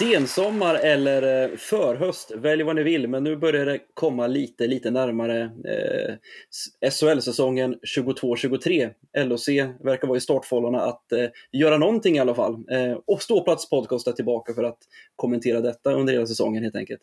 [0.00, 4.90] sensommar eller eh, förhöst, välj vad ni vill, men nu börjar det komma lite, lite
[4.90, 8.90] närmare eh, SHL-säsongen 22-23.
[9.24, 9.48] LOC
[9.84, 12.64] verkar vara i startfållorna att eh, göra någonting i alla fall.
[12.70, 14.78] Eh, och Ståplats podcast är tillbaka för att
[15.16, 17.00] kommentera detta under hela säsongen helt enkelt.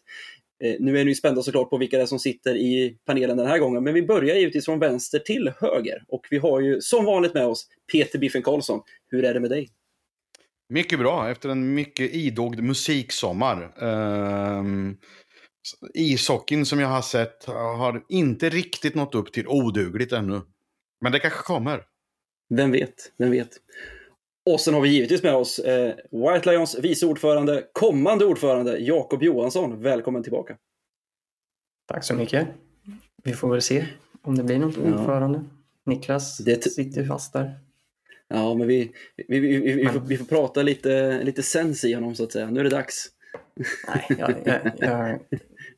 [0.63, 3.47] Eh, nu är ni spända såklart på vilka det är som sitter i panelen den
[3.47, 6.03] här gången, men vi börjar givetvis från vänster till höger.
[6.07, 8.81] Och vi har ju som vanligt med oss Peter Biffen Karlsson.
[9.11, 9.69] Hur är det med dig?
[10.69, 13.83] Mycket bra, efter en mycket idogd musiksommar.
[13.83, 14.97] Um,
[15.93, 20.41] ishockeyn som jag har sett har inte riktigt nått upp till odugligt ännu.
[21.01, 21.83] Men det kanske kommer.
[22.49, 23.49] Vem vet, vem vet.
[24.49, 29.23] Och sen har vi givetvis med oss eh, White Lions vice ordförande, kommande ordförande, Jakob
[29.23, 29.81] Johansson.
[29.81, 30.57] Välkommen tillbaka.
[31.87, 32.47] Tack så mycket.
[33.23, 33.85] Vi får väl se
[34.21, 34.83] om det blir något ja.
[34.83, 35.43] ordförande.
[35.85, 37.66] Niklas det sitter fast där.
[38.29, 38.91] Ja, men vi,
[39.27, 39.93] vi, vi, vi, men...
[39.93, 42.49] Får, vi får prata lite, lite sens i honom så att säga.
[42.49, 43.07] Nu är det dags.
[43.87, 45.19] Nej, jag, jag, jag,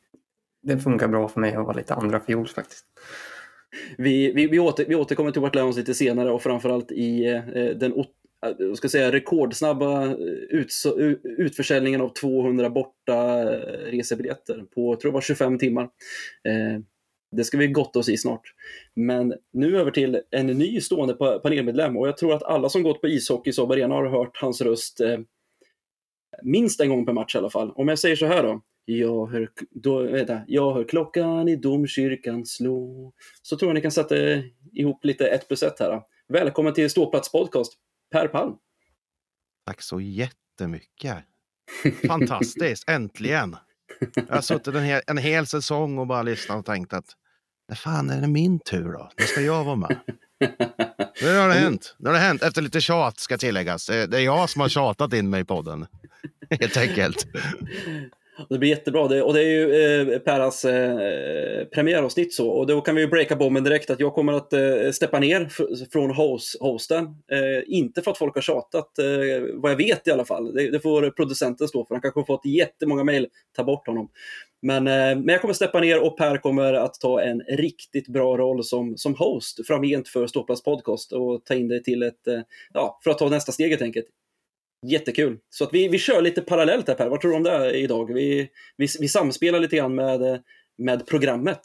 [0.61, 2.85] det funkar bra för mig att vara lite andra fiols faktiskt.
[3.97, 7.65] Vi, vi, vi, åter, vi återkommer till White Lions lite senare och framförallt i eh,
[7.75, 7.93] den
[8.57, 10.13] jag ska säga, rekordsnabba eh,
[10.49, 10.71] ut,
[11.23, 15.83] utförsäljningen av 200 borta eh, resebiljetter på, jag tror det var 25 timmar.
[16.43, 16.81] Eh,
[17.31, 18.53] det ska vi gotta oss i snart.
[18.93, 23.01] Men nu över till en ny stående panelmedlem och jag tror att alla som gått
[23.01, 25.19] på ishockey Saab Arena har hört hans röst eh,
[26.43, 27.71] minst en gång per match i alla fall.
[27.75, 28.61] Om jag säger så här då.
[28.85, 33.13] Jag hör, då, vänta, jag hör klockan i domkyrkan slå.
[33.41, 34.15] Så tror jag ni kan sätta
[34.73, 35.91] ihop lite ett plus ett här.
[35.91, 36.07] Då.
[36.27, 37.73] Välkommen till Ståplats podcast,
[38.11, 38.55] Per Palm.
[39.65, 41.17] Tack så jättemycket.
[42.07, 43.55] Fantastiskt, äntligen.
[44.15, 47.15] Jag har suttit en hel, en hel säsong och bara lyssnat och tänkt att
[47.69, 49.11] när fan är det min tur då?
[49.17, 49.99] När ska jag vara med?
[51.21, 51.95] Nu har det hänt.
[51.99, 53.85] Nu har det hänt efter lite tjat ska tilläggas.
[53.85, 55.85] Det är jag som har tjatat in mig i podden.
[56.59, 57.27] Helt enkelt.
[58.49, 59.07] Det blir jättebra.
[59.07, 62.49] Det, och det är ju eh, Peras eh, premiäravsnitt så.
[62.49, 65.49] Och då kan vi ju breaka bomben direkt att jag kommer att eh, steppa ner
[65.91, 67.03] från host, hosten.
[67.05, 69.05] Eh, inte för att folk har tjatat, eh,
[69.53, 70.53] vad jag vet i alla fall.
[70.53, 71.95] Det, det får producenten stå för.
[71.95, 74.09] Han kanske har fått jättemånga mejl, ta bort honom.
[74.61, 78.37] Men, eh, men jag kommer steppa ner och Per kommer att ta en riktigt bra
[78.37, 82.41] roll som, som host framgent för Ståplats podcast och ta in det till ett, eh,
[82.73, 84.05] ja, för att ta nästa steg helt enkelt.
[84.87, 85.37] Jättekul.
[85.49, 88.13] Så att vi, vi kör lite parallellt här Per, vad tror du om det idag?
[88.13, 90.43] Vi, vi, vi samspelar lite grann med,
[90.77, 91.61] med programmet.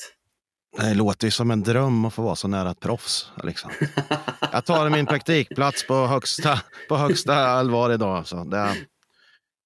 [0.78, 3.30] Det låter ju som en dröm att få vara så nära ett proffs.
[3.42, 3.70] Liksom.
[4.52, 8.26] Jag tar min praktikplats på högsta, på högsta allvar idag.
[8.26, 8.76] Så det,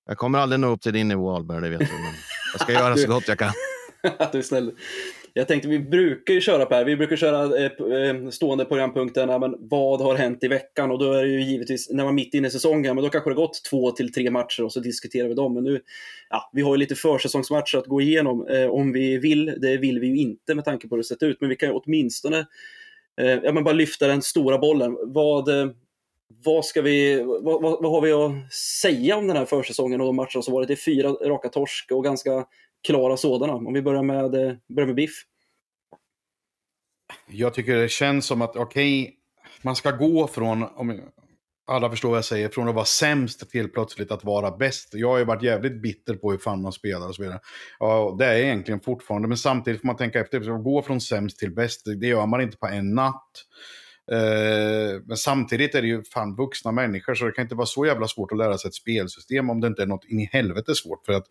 [0.06, 1.86] jag kommer aldrig nå upp till din nivå Alberg, det vet du.
[1.86, 2.14] Men
[2.52, 3.52] jag ska göra så gott jag kan.
[4.32, 4.72] du är snäll.
[5.38, 9.56] Jag tänkte, vi brukar ju köra Per, vi brukar köra eh, eh stående programpunkterna, men
[9.58, 10.90] vad har hänt i veckan?
[10.90, 13.10] Och då är det ju givetvis, när man är mitt inne i säsongen, men då
[13.10, 15.54] kanske det gått två till tre matcher och så diskuterar vi dem.
[15.54, 15.80] Men nu,
[16.30, 19.54] ja, vi har ju lite försäsongsmatcher att gå igenom eh, om vi vill.
[19.60, 21.68] Det vill vi ju inte med tanke på hur det sett ut, men vi kan
[21.68, 22.38] ju åtminstone
[23.20, 24.96] eh, ja, men bara lyfta den stora bollen.
[25.02, 25.70] Vad, eh,
[26.44, 30.06] vad, ska vi, vad, vad, vad, har vi att säga om den här försäsongen och
[30.06, 30.68] de matcher som varit?
[30.68, 32.44] Det är fyra raka torsk och ganska
[32.86, 33.52] klara sådana.
[33.52, 35.24] Om vi börjar med, eh, börjar med Biff.
[37.30, 39.14] Jag tycker det känns som att, okej, okay,
[39.62, 41.00] man ska gå från, om
[41.66, 44.88] alla förstår vad jag säger, från att vara sämst till plötsligt att vara bäst.
[44.92, 47.40] Jag har ju varit jävligt bitter på hur fan man spelar och så vidare.
[47.78, 51.00] Ja, det är jag egentligen fortfarande, men samtidigt får man tänka efter, att gå från
[51.00, 53.32] sämst till bäst, det gör man inte på en natt.
[54.12, 57.86] Uh, men samtidigt är det ju fan vuxna människor så det kan inte vara så
[57.86, 60.74] jävla svårt att lära sig ett spelsystem om det inte är något in i helvete
[60.74, 61.06] svårt.
[61.06, 61.26] För att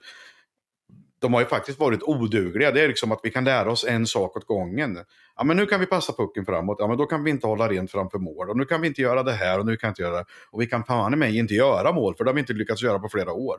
[1.20, 2.72] de har ju faktiskt varit odugliga.
[2.72, 5.00] Det är liksom att vi kan lära oss en sak åt gången.
[5.36, 6.78] Ja, men nu kan vi passa pucken framåt.
[6.80, 8.50] Ja, men då kan vi inte hålla rent framför mål.
[8.50, 10.26] Och nu kan vi inte göra det här och nu kan vi inte göra det.
[10.52, 12.84] Och vi kan fan i mig inte göra mål, för det har vi inte lyckats
[12.84, 13.58] göra på flera år.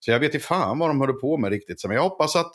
[0.00, 1.84] Så jag vet inte fan vad de håller på med riktigt.
[1.86, 2.52] Men jag hoppas att...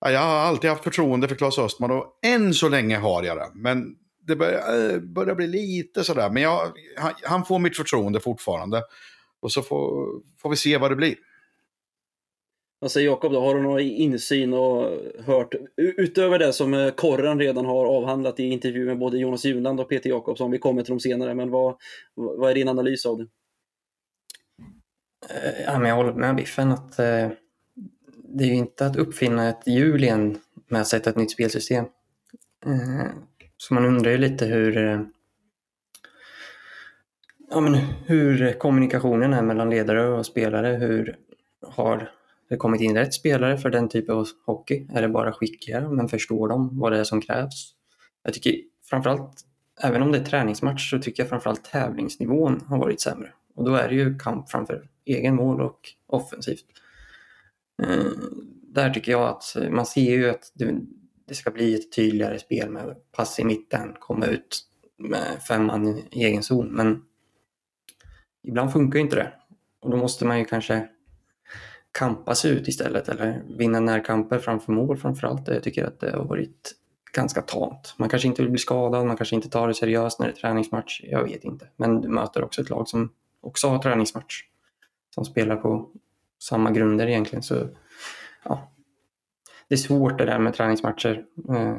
[0.00, 3.36] Ja, jag har alltid haft förtroende för Claes Östman och än så länge har jag
[3.36, 3.50] det.
[3.54, 3.94] Men
[4.26, 6.30] det börjar, eh, börjar bli lite sådär.
[6.30, 8.82] Men jag, han, han får mitt förtroende fortfarande.
[9.40, 10.06] Och så får,
[10.42, 11.14] får vi se vad det blir.
[12.80, 13.40] Vad säger Jakob då?
[13.40, 14.90] Har du någon insyn och
[15.24, 19.80] hört, utöver det som eh, Korren redan har avhandlat i intervju med både Jonas Junland
[19.80, 21.76] och Peter Jakobsson, vi kommer till dem senare, men vad,
[22.14, 23.26] vad är din analys av det?
[25.30, 27.28] Eh, ja, men jag håller med Biffen att eh,
[28.28, 30.38] det är ju inte att uppfinna ett hjul igen
[30.68, 31.84] med att sätta ett nytt spelsystem.
[32.66, 33.06] Eh,
[33.56, 35.00] så man undrar ju lite hur eh,
[37.50, 37.74] ja, men
[38.06, 40.76] hur kommunikationen är mellan ledare och spelare.
[40.76, 41.16] Hur
[41.62, 42.12] har
[42.48, 44.86] det kommit in rätt spelare för den typen av hockey?
[44.92, 47.74] Är det bara skickligare, men förstår de vad det är som krävs?
[48.22, 48.54] Jag tycker
[48.90, 49.40] framförallt,
[49.82, 53.32] även om det är träningsmatch, så tycker jag framförallt tävlingsnivån har varit sämre.
[53.54, 56.64] Och då är det ju kamp framför egen mål och offensivt.
[57.82, 58.06] Eh,
[58.62, 60.80] där tycker jag att man ser ju att det,
[61.28, 64.64] det ska bli ett tydligare spel med pass i mitten, komma ut
[64.98, 66.66] med fem man i egen zon.
[66.66, 67.02] Men
[68.42, 69.32] ibland funkar inte det.
[69.80, 70.88] Och då måste man ju kanske
[71.98, 75.48] kampas ut istället eller vinna närkamper framför mål framförallt.
[75.48, 76.74] Jag tycker att det har varit
[77.12, 77.94] ganska tamt.
[77.96, 80.36] Man kanske inte vill bli skadad, man kanske inte tar det seriöst när det är
[80.36, 81.00] träningsmatch.
[81.04, 81.68] Jag vet inte.
[81.76, 84.42] Men du möter också ett lag som också har träningsmatch.
[85.14, 85.90] Som spelar på
[86.42, 87.42] samma grunder egentligen.
[87.42, 87.68] Så
[88.44, 88.72] ja,
[89.68, 91.24] det är svårt det där med träningsmatcher.
[91.48, 91.76] Eh,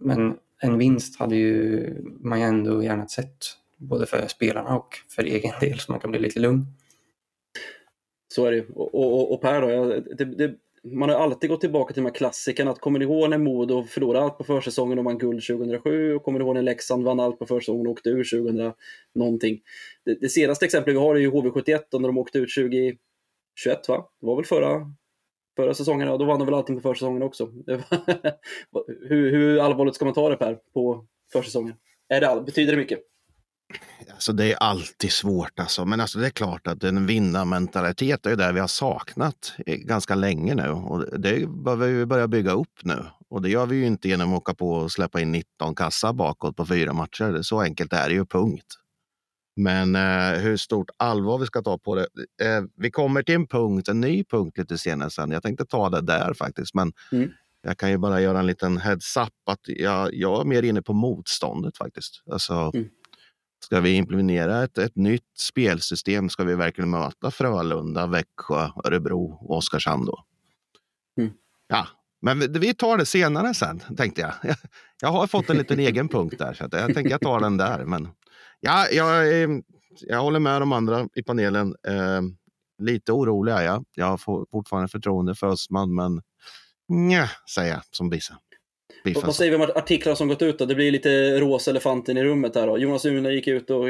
[0.00, 3.58] men en vinst hade ju man ju ändå gärna sett.
[3.76, 6.66] Både för spelarna och för egen del så man kan bli lite lugn.
[8.34, 8.66] Så är det ju.
[8.74, 12.14] Och, och, och Per då, det, det, man har alltid gått tillbaka till de här
[12.14, 12.70] klassikerna.
[12.70, 16.14] Att kommer ni ihåg när Modo förlorade allt på försäsongen och vann guld 2007?
[16.14, 18.72] Och kommer ni ihåg när Leksand vann allt på försäsongen och åkte ur 2000
[19.14, 19.60] någonting?
[20.04, 22.98] Det, det senaste exemplet vi har är ju HV71 när de åkte ut 2021
[23.88, 24.08] va?
[24.20, 24.92] Det var väl förra,
[25.56, 26.08] förra säsongen?
[26.08, 27.48] Ja, då vann de väl allting på försäsongen också.
[29.08, 31.74] hur, hur allvarligt ska man ta det Per, på försäsongen?
[32.08, 33.11] Är det all, betyder det mycket?
[34.10, 35.84] Alltså det är alltid svårt alltså.
[35.84, 40.54] Men alltså det är klart att en vinnarmentalitet är det vi har saknat ganska länge
[40.54, 40.68] nu.
[40.68, 43.04] Och det behöver vi börja bygga upp nu.
[43.28, 46.12] Och det gör vi ju inte genom att åka på och släppa in 19 kassar
[46.12, 47.42] bakåt på fyra matcher.
[47.42, 48.66] Så enkelt är det ju, punkt.
[49.56, 52.06] Men eh, hur stort allvar vi ska ta på det.
[52.42, 55.30] Eh, vi kommer till en punkt, en ny punkt lite senare sen.
[55.30, 56.74] Jag tänkte ta det där faktiskt.
[56.74, 57.30] Men mm.
[57.62, 60.92] jag kan ju bara göra en liten heads-up att jag, jag är mer inne på
[60.92, 62.22] motståndet faktiskt.
[62.30, 62.88] Alltså, mm.
[63.64, 69.56] Ska vi implementera ett, ett nytt spelsystem ska vi verkligen möta Frölunda, Växjö, Örebro och
[69.56, 70.24] Oskarshamn då.
[71.18, 71.32] Mm.
[71.68, 71.86] Ja,
[72.20, 74.56] men vi tar det senare sen, tänkte jag.
[75.00, 77.84] Jag har fått en liten egen punkt där, så jag tänker jag tar den där.
[77.84, 78.08] Men
[78.60, 79.26] ja, jag,
[80.00, 81.74] jag håller med de andra i panelen.
[81.86, 82.20] Eh,
[82.78, 83.84] lite orolig är jag.
[83.94, 86.22] Jag har fortfarande förtroende för Östman, men
[86.88, 88.36] nja, säger jag som Bisse.
[89.04, 90.64] Vad, vad säger vi om artiklar som gått ut då?
[90.64, 92.78] Det blir lite rosa elefanten i rummet här då.
[92.78, 93.84] Jonas Une gick ut och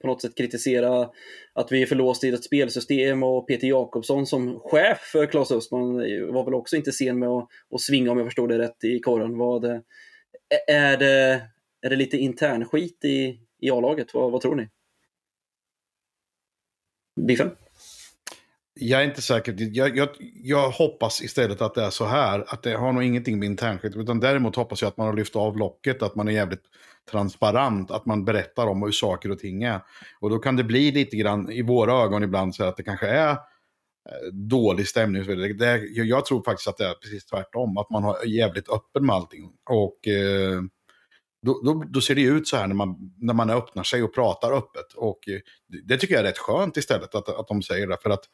[0.00, 1.08] på något sätt kritiserade
[1.52, 5.94] att vi är förlåsta i ett spelsystem och Peter Jakobsson som chef för Claes Östman
[6.32, 9.00] var väl också inte sen med att, att svinga om jag förstår det rätt i
[9.00, 9.38] korren.
[9.38, 9.64] Vad,
[10.66, 11.42] är, det,
[11.82, 14.14] är det lite intern skit i, i A-laget?
[14.14, 14.68] Vad, vad tror ni?
[17.20, 17.50] Biffen?
[18.74, 19.54] Jag är inte säker.
[19.58, 22.44] Jag, jag, jag, hoppas istället att det är så här.
[22.48, 23.96] Att det har nog ingenting med internskit.
[23.96, 26.02] Utan däremot hoppas jag att man har lyft av locket.
[26.02, 26.62] Att man är jävligt
[27.10, 27.90] transparent.
[27.90, 29.80] Att man berättar om hur saker och ting är.
[30.20, 33.06] Och då kan det bli lite grann i våra ögon ibland så att det kanske
[33.06, 33.36] är eh,
[34.32, 35.26] dålig stämning.
[35.26, 37.78] Det, det, jag tror faktiskt att det är precis tvärtom.
[37.78, 39.50] Att man har jävligt öppen med allting.
[39.70, 40.60] Och eh,
[41.46, 44.14] då, då, då, ser det ut så här när man, när man öppnar sig och
[44.14, 44.92] pratar öppet.
[44.96, 45.40] Och eh,
[45.84, 47.96] det tycker jag är rätt skönt istället att, att de säger det.
[48.02, 48.24] För att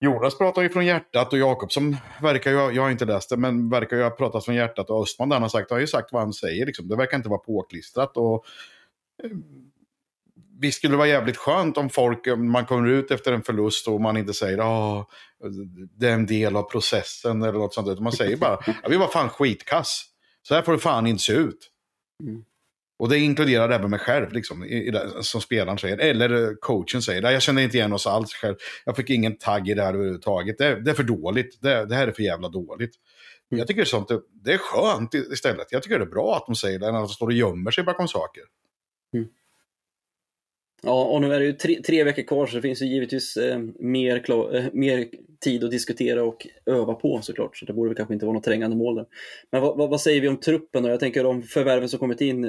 [0.00, 3.70] Jonas pratar ju från hjärtat och Jakobsson verkar ju, jag har inte läst det, men
[3.70, 4.90] verkar ju ha pratat från hjärtat.
[4.90, 6.66] Och Östman han har sagt, har ju sagt vad han säger.
[6.66, 6.88] Liksom.
[6.88, 8.16] Det verkar inte vara påklistrat.
[8.16, 8.44] Och,
[9.24, 9.30] eh,
[10.60, 13.88] visst skulle det vara jävligt skönt om folk, eh, man kommer ut efter en förlust
[13.88, 14.58] och man inte säger
[14.98, 15.08] att
[15.96, 18.00] det är en del av processen eller något sånt.
[18.00, 18.58] Man säger bara,
[18.88, 20.04] vi var fan skitkass.
[20.42, 21.70] Så här får det fan inte se ut.
[22.22, 22.44] Mm.
[22.98, 25.98] Och det inkluderar även mig själv, liksom, i, i det, som spelaren säger.
[25.98, 27.32] Eller coachen säger.
[27.32, 28.56] Jag känner inte igen oss alls själv.
[28.84, 30.58] Jag fick ingen tagg i det här överhuvudtaget.
[30.58, 31.62] Det, det är för dåligt.
[31.62, 32.94] Det, det, här är för jävla dåligt.
[33.52, 33.58] Mm.
[33.58, 35.66] Jag tycker sånt, det, det är skönt istället.
[35.70, 37.84] Jag tycker det är bra att de säger det, att de står och gömmer sig
[37.84, 38.42] bakom saker.
[39.14, 39.28] Mm.
[40.82, 43.36] Ja, och nu är det ju tre, tre veckor kvar så det finns ju givetvis
[43.36, 45.06] eh, mer, klar, eh, mer
[45.40, 47.56] tid att diskutera och öva på såklart.
[47.56, 49.06] Så det borde väl kanske inte vara något trängande mål där.
[49.50, 50.88] Men vad, vad, vad, säger vi om truppen då?
[50.88, 52.42] Jag tänker de förvärven som kommit in.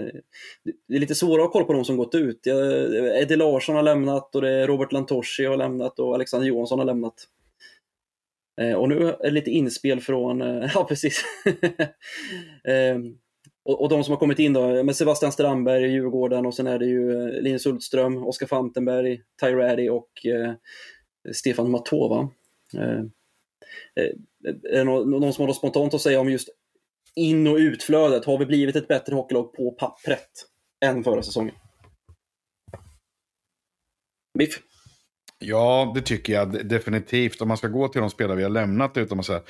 [0.87, 2.47] Det är lite svårare att kolla på de som gått ut.
[2.47, 6.85] Eddie Larsson har lämnat och det är Robert Lantoshi har lämnat och Alexander Johansson har
[6.85, 7.27] lämnat.
[8.61, 11.23] Eh, och nu är det lite inspel från, eh, ja precis.
[12.63, 12.99] Eh,
[13.67, 16.67] och, och de som har kommit in då, med Sebastian Strandberg i Djurgården och sen
[16.67, 20.53] är det ju eh, Linus Hultström, Oskar Fantenberg, Ty Tyradi och eh,
[21.33, 22.29] Stefan Matova.
[22.77, 22.99] Eh,
[23.95, 24.11] eh
[24.63, 26.49] är det någon, som har något spontant att säga om just
[27.15, 28.25] in och utflödet?
[28.25, 30.29] Har vi blivit ett bättre hockeylag på pappret
[30.85, 31.55] än förra säsongen?
[34.37, 34.59] Biff?
[35.39, 37.41] Ja, det tycker jag definitivt.
[37.41, 39.41] Om man ska gå till de spelare vi har lämnat utan att säga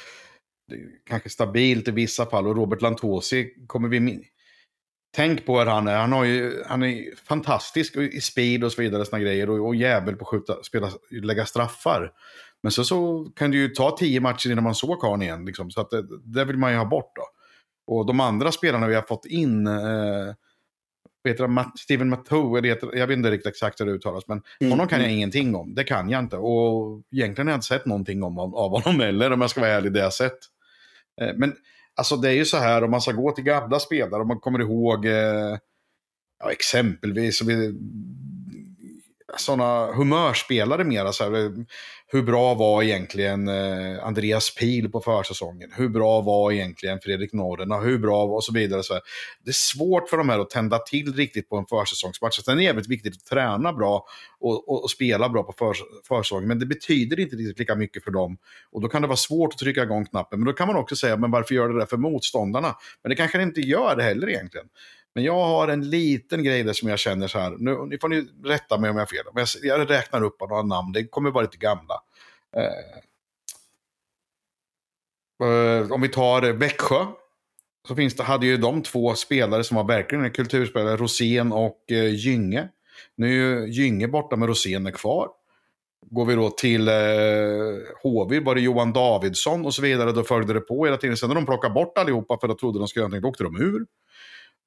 [1.10, 2.48] kanske stabilt i vissa fall.
[2.48, 4.24] Och Robert Lantosi kommer vi...
[5.16, 5.98] Tänk på hur han är.
[5.98, 9.06] Han, har ju, han är fantastisk i speed och så vidare.
[9.06, 12.12] Såna grejer, och, och jävel på att skjuta, spela, lägga straffar.
[12.64, 15.46] Men så, så kan det ju ta tio matcher innan man såg karln igen.
[15.46, 17.16] Liksom, så att det, det vill man ju ha bort.
[17.16, 17.24] då.
[17.88, 19.68] Och de andra spelarna vi har fått in.
[19.68, 20.34] Eh,
[21.24, 22.56] vet du, Matt, Steven Mattou,
[22.94, 25.18] jag vet inte riktigt exakt hur det uttalas, men Mm, honom kan jag mm.
[25.18, 25.76] ingenting om.
[25.76, 26.38] Det kan jag inte.
[26.38, 29.72] Och egentligen har jag inte sett någonting om, av honom heller, om jag ska vara
[29.72, 30.38] ärlig, det jag sett.
[31.22, 31.56] Eh, men
[31.96, 34.40] alltså det är ju så här, om man ska gå till gamla spelare, om man
[34.40, 35.58] kommer ihåg eh,
[36.40, 37.42] ja, exempelvis
[39.38, 41.12] sådana humörspelare mera.
[41.12, 41.52] Så här, eh,
[42.10, 45.72] hur bra var egentligen eh, Andreas Pil på försäsongen?
[45.76, 47.80] Hur bra var egentligen Fredrik Norrena?
[47.80, 48.84] Hur bra var och så vidare.
[48.84, 48.94] Så.
[49.44, 52.40] Det är svårt för de här att tända till riktigt på en försäsongsmatch.
[52.42, 54.06] Sen är det jävligt viktigt att träna bra
[54.40, 55.76] och, och, och spela bra på för,
[56.08, 56.48] försäsongen.
[56.48, 58.38] Men det betyder inte riktigt lika mycket för dem.
[58.72, 60.40] Och då kan det vara svårt att trycka igång knappen.
[60.40, 62.76] Men då kan man också säga, men varför gör det där för motståndarna?
[63.04, 64.68] Men det kanske det inte gör det heller egentligen.
[65.18, 67.56] Men jag har en liten grej där som jag känner så här.
[67.58, 69.26] Nu, nu får ni rätta mig om jag har fel.
[69.34, 70.92] Men jag, jag räknar upp några namn.
[70.92, 71.97] Det kommer vara lite gamla.
[75.44, 77.06] Eh, om vi tar Växjö.
[77.88, 80.96] Så finns det, hade ju de två spelare som var verkligen kulturspelare.
[80.98, 82.68] Rosén och eh, Gynge.
[83.16, 85.30] Nu är ju Gynge borta men Rosén är kvar.
[86.10, 86.94] Går vi då till eh,
[88.04, 90.12] HV var det Johan Davidsson och så vidare.
[90.12, 91.18] Då följde det på hela tiden.
[91.18, 93.30] Sen när de plockade bort allihopa för att de trodde de skulle göra någonting, då
[93.30, 93.86] åkte de ur.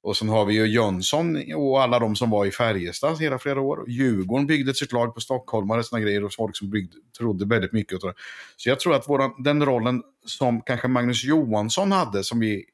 [0.03, 3.61] Och sen har vi ju Jönsson och alla de som var i Färjestad hela flera
[3.61, 3.89] år.
[3.89, 7.73] Djurgården byggde sitt lag på stockholmare och såna grejer och folk som byggde, trodde väldigt
[7.73, 8.01] mycket.
[8.01, 8.13] på det.
[8.55, 12.65] Så jag tror att våran, den rollen som kanske Magnus Johansson hade, som vi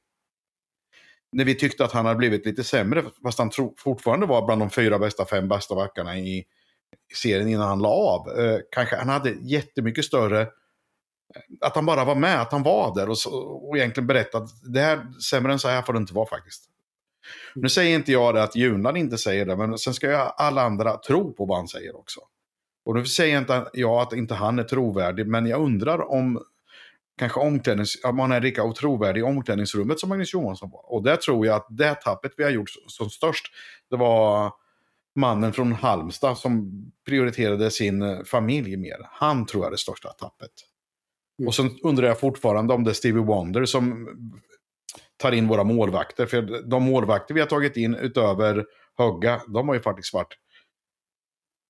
[1.32, 4.62] när vi tyckte att han hade blivit lite sämre, fast han tro, fortfarande var bland
[4.62, 6.38] de fyra bästa, fem bästa backarna i,
[7.12, 8.40] i serien innan han la av.
[8.40, 10.48] Eh, kanske han hade jättemycket större, eh,
[11.62, 14.74] att han bara var med, att han var där och, så, och egentligen berättade att
[14.74, 16.70] det här, sämre än så här får det inte vara faktiskt.
[17.56, 20.62] Nu säger inte jag det att Junland inte säger det, men sen ska ju alla
[20.62, 22.20] andra tro på vad han säger också.
[22.86, 26.44] Och nu säger inte jag att inte han är trovärdig, men jag undrar om
[27.18, 30.94] kanske omklädnings, om han är lika otrovärdig i omklädningsrummet som Magnus Johansson var.
[30.94, 33.46] Och där tror jag att det tappet vi har gjort som störst,
[33.90, 34.52] det var
[35.16, 36.72] mannen från Halmstad som
[37.06, 38.98] prioriterade sin familj mer.
[39.12, 40.52] Han tror jag är det största tappet.
[41.40, 41.48] Mm.
[41.48, 44.08] Och sen undrar jag fortfarande om det är Stevie Wonder som
[45.18, 46.26] tar in våra målvakter.
[46.26, 48.66] För de målvakter vi har tagit in utöver
[48.98, 50.38] Högga, de har ju faktiskt varit...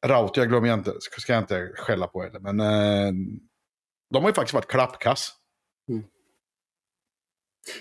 [0.06, 2.40] Rautia glömmer jag inte, ska jag inte skälla på heller.
[2.40, 3.14] Men eh,
[4.14, 5.34] de har ju faktiskt varit klappkass.
[5.90, 6.04] Mm.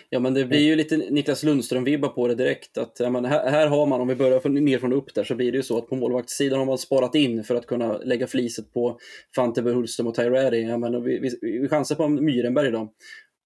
[0.08, 2.78] Ja, men det blir ju lite Niklas Lundström-vibbar på det direkt.
[2.78, 5.24] Att, ja, men här, här har man, om vi börjar från, ner från upp där,
[5.24, 7.98] så blir det ju så att på målvaktssidan har man sparat in för att kunna
[7.98, 8.98] lägga fliset på
[9.36, 10.62] Fanteberg, Hultström och Tyreri.
[10.62, 12.92] Ja, men vi, vi, vi chansar på Myrenberg då.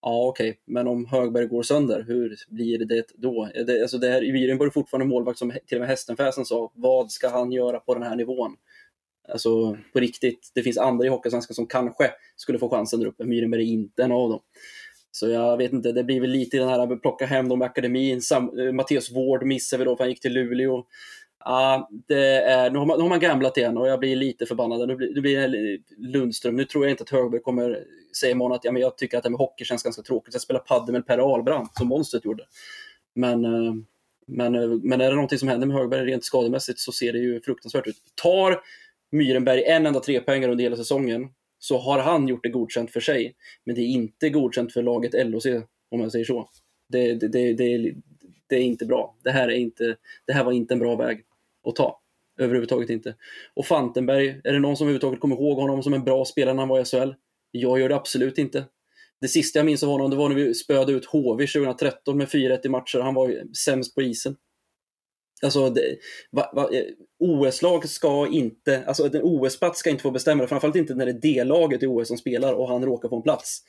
[0.03, 3.51] Ja, okej, men om Högberg går sönder, hur blir det då?
[3.67, 6.73] Det, alltså det här, Myrenberg är fortfarande målvakt som till och med Hästenfäsen sa.
[6.75, 8.57] Vad ska han göra på den här nivån?
[9.29, 13.25] Alltså på riktigt, det finns andra i Hockeysvenskan som kanske skulle få chansen där uppe.
[13.25, 14.41] Myrenberg är inte en av dem.
[15.13, 17.63] Så jag vet inte, det blir väl lite i den här att plocka hem dem
[17.63, 18.23] i akademin.
[18.23, 20.85] Sam, eh, Mattias Wård missar vi då för han gick till Luleå.
[21.45, 24.47] Ah, det är, nu, har man, nu har man gamblat igen och jag blir lite
[24.47, 24.89] förbannad.
[24.89, 26.57] Nu blir, nu blir det Lundström.
[26.57, 27.85] Nu tror jag inte att Högberg kommer
[28.17, 30.35] säga imorgon att ja, men jag tycker att det med hockey känns ganska tråkigt.
[30.35, 32.45] Jag spelar padel med Per Ahlbrandt som monstret gjorde.
[33.15, 33.75] Men, eh,
[34.27, 37.19] men, eh, men är det någonting som händer med Högberg rent skademässigt så ser det
[37.19, 37.97] ju fruktansvärt ut.
[38.23, 38.61] Tar
[39.13, 41.29] Myrenberg en enda trepoängare under hela säsongen
[41.59, 43.35] så har han gjort det godkänt för sig.
[43.65, 45.47] Men det är inte godkänt för laget LOC,
[45.91, 46.49] om jag säger så.
[46.89, 47.95] Det, det, det, det,
[48.47, 49.17] det är inte bra.
[49.23, 51.25] Det här, är inte, det här var inte en bra väg
[51.69, 52.01] att ta.
[52.41, 53.15] Överhuvudtaget inte.
[53.55, 56.63] Och Fantenberg, är det någon som överhuvudtaget kommer ihåg honom som en bra spelare när
[56.63, 57.15] han var i SHL?
[57.51, 58.65] Jag gör det absolut inte.
[59.21, 62.29] Det sista jag minns av honom det var när vi spöade ut HV 2013 med
[62.29, 62.99] 4-1 i matcher.
[62.99, 64.37] Han var ju sämst på isen.
[65.43, 65.99] Alltså, det,
[66.31, 66.71] va, va,
[67.19, 71.13] OS-lag ska inte, alltså en OS-plats ska inte få bestämma det, framförallt inte när det
[71.13, 73.63] är D-laget i OS som spelar och han råkar få en plats.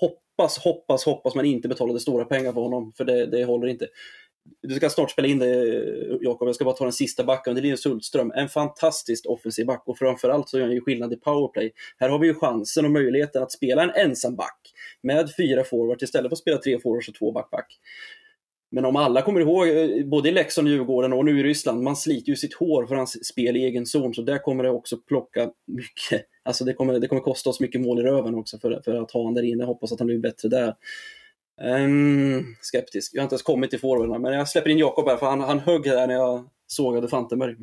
[0.00, 3.88] Hoppas, hoppas, hoppas man inte betalade stora pengar för honom, för det, det håller inte.
[4.62, 5.54] Du ska snart spela in det,
[6.20, 6.48] Jakob.
[6.48, 7.54] Jag ska bara ta den sista backen.
[7.54, 8.32] Det är Linus Hultström.
[8.34, 11.72] En fantastiskt offensiv back och framförallt så gör han ju skillnad i powerplay.
[11.98, 14.58] Här har vi ju chansen och möjligheten att spela en ensam back
[15.02, 17.78] med fyra forwards istället för att spela tre forwards och två backback.
[18.70, 21.82] Men om alla kommer ihåg, eh, både i Leksand och Djurgården och nu i Ryssland,
[21.82, 24.70] man sliter ju sitt hår för hans spel i egen zon, så där kommer det
[24.70, 26.26] också plocka mycket.
[26.42, 29.10] Alltså det kommer, det kommer kosta oss mycket mål i röven också för, för att
[29.10, 29.62] ha honom där inne.
[29.62, 30.74] Jag hoppas att han blir bättre där.
[31.60, 33.14] Um, skeptisk.
[33.14, 35.40] Jag har inte ens kommit till forwardarna, men jag släpper in Jakob här, för han,
[35.40, 37.56] han högg här när jag sågade Fantenberg.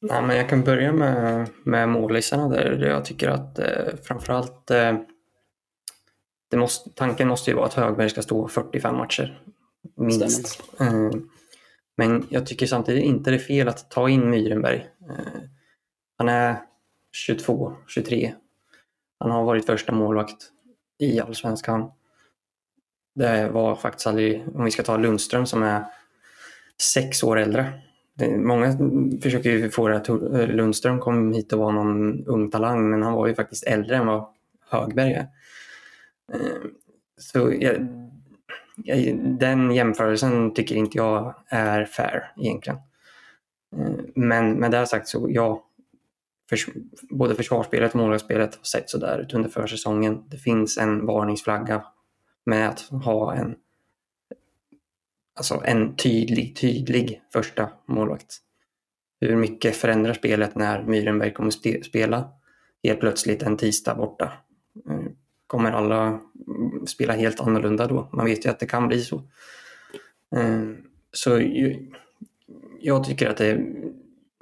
[0.00, 2.86] Ja, men jag kan börja med, med målisarna där.
[2.86, 4.98] Jag tycker att eh, framförallt eh,
[6.50, 9.42] det måste, tanken måste ju vara att Högberg ska stå 45 matcher.
[9.96, 10.62] Minst.
[10.80, 11.10] Eh,
[11.96, 14.86] men jag tycker samtidigt inte det är fel att ta in Myrenberg.
[15.10, 15.42] Eh,
[16.18, 16.56] han är
[17.12, 18.34] 22, 23.
[19.18, 20.50] Han har varit första målvakt
[20.98, 21.90] i Allsvenskan.
[23.18, 25.84] Det var faktiskt aldrig, om vi ska ta Lundström som är
[26.94, 27.72] sex år äldre.
[28.14, 28.78] Det, många
[29.22, 33.02] försöker ju få det att eh, Lundström kom hit och var någon ung talang, men
[33.02, 34.26] han var ju faktiskt äldre än vad
[34.70, 35.26] Högberg är.
[36.32, 36.60] Eh,
[37.16, 37.88] så jag,
[38.76, 42.78] jag, den jämförelsen tycker inte jag är fair egentligen.
[43.76, 45.64] Eh, men med det sagt så ja,
[46.48, 46.58] för,
[47.10, 50.24] både försvarsspelet och målvaktsspelet har sett sådär ut under försäsongen.
[50.30, 51.84] Det finns en varningsflagga
[52.48, 53.56] med att ha en,
[55.36, 58.36] alltså en tydlig, tydlig första målvakt.
[59.20, 62.28] Hur mycket förändrar spelet när Myrenberg kommer spela
[62.82, 64.32] helt plötsligt en tisdag borta?
[64.90, 65.04] Eh,
[65.46, 66.20] kommer alla
[66.86, 68.08] spela helt annorlunda då?
[68.12, 69.16] Man vet ju att det kan bli så.
[70.36, 70.62] Eh,
[71.12, 71.40] så
[72.80, 73.54] jag tycker att det,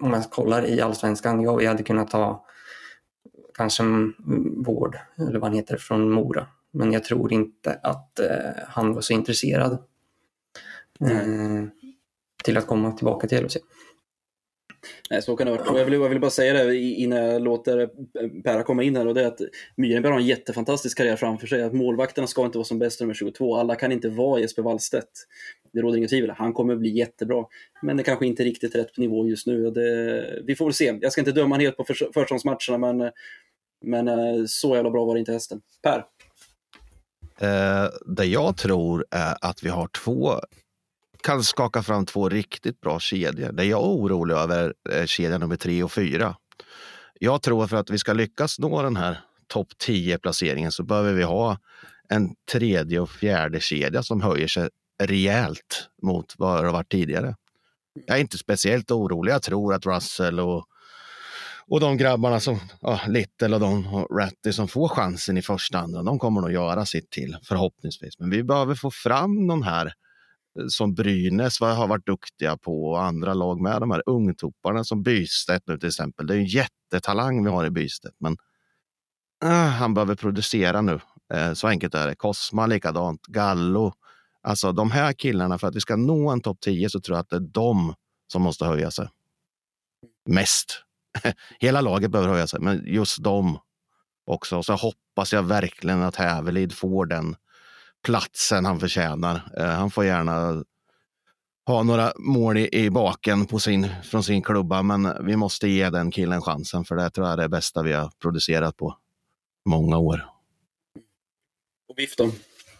[0.02, 2.46] om man kollar i allsvenskan, ja, vi hade kunnat ta
[3.54, 3.82] kanske
[4.56, 6.46] vård, eller vad han heter, från Mora.
[6.76, 9.78] Men jag tror inte att eh, han var så intresserad
[11.00, 11.70] mm.
[12.44, 13.56] till att komma tillbaka till LHC.
[15.10, 15.78] Nej, så kan det vara.
[15.78, 17.90] Jag vill, jag vill bara säga det innan jag låter
[18.42, 19.40] Perra komma in här och det är att
[19.76, 21.62] Myrenberg har en jättefantastisk karriär framför sig.
[21.62, 23.56] Att målvakterna ska inte vara som bäst nummer 22.
[23.56, 25.10] Alla kan inte vara Jesper Wallstedt.
[25.72, 26.30] Det råder inget tvivel.
[26.30, 27.44] Han kommer bli jättebra.
[27.82, 29.70] Men det kanske inte är riktigt rätt nivå just nu.
[29.70, 30.98] Det, vi får väl se.
[31.00, 33.10] Jag ska inte döma helt på för, försäsongsmatcherna men,
[33.84, 35.60] men eh, så jävla bra var det inte hästen.
[35.82, 36.04] Per?
[37.40, 40.40] Eh, det jag tror är att vi har två
[41.22, 43.52] kan skaka fram två riktigt bra kedjor.
[43.52, 46.36] Det jag är orolig över är kedja nummer tre och fyra.
[47.20, 50.82] Jag tror att för att vi ska lyckas nå den här topp 10 placeringen så
[50.82, 51.58] behöver vi ha
[52.08, 54.68] en tredje och fjärde kedja som höjer sig
[55.02, 57.36] rejält mot vad det har varit tidigare.
[58.06, 59.32] Jag är inte speciellt orolig.
[59.32, 60.66] Jag tror att Russell och,
[61.70, 65.78] och de grabbarna som ja, Little och de och Ratty som får chansen i första
[65.78, 68.18] andra, de kommer nog göra sitt till förhoppningsvis.
[68.18, 73.02] Men vi behöver få fram de här eh, som Brynäs har varit duktiga på och
[73.02, 73.80] andra lag med.
[73.80, 76.26] De här ungtopparna som Bystedt nu till exempel.
[76.26, 78.36] Det är en jättetalang vi har i Bystedt, men
[79.44, 81.00] uh, han behöver producera nu.
[81.34, 82.16] Uh, så enkelt är det.
[82.16, 83.92] Kosma likadant, Gallo.
[84.42, 87.22] Alltså de här killarna, för att vi ska nå en topp 10 så tror jag
[87.22, 87.94] att det är de
[88.32, 89.08] som måste höja sig.
[90.28, 90.85] Mest.
[91.60, 93.58] Hela laget behöver höja sig, men just de
[94.26, 94.62] också.
[94.62, 97.36] Så hoppas jag verkligen att Hävelid får den
[98.04, 99.52] platsen han förtjänar.
[99.58, 100.64] Eh, han får gärna
[101.66, 105.90] ha några mål i, i baken på sin, från sin klubba, men vi måste ge
[105.90, 108.96] den killen chansen, för det tror jag är det bästa vi har producerat på
[109.64, 110.26] många år.
[111.88, 112.24] Och vifta.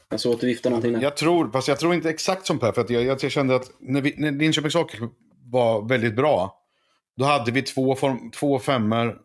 [0.09, 1.01] Jag såg att du viftade någonting där.
[1.01, 3.71] Jag tror, fast jag tror inte exakt som Per, för att jag, jag kände att
[3.79, 4.99] när, vi, när Linköpings Hockey
[5.45, 6.66] var väldigt bra,
[7.17, 9.17] då hade vi två, form, två femmer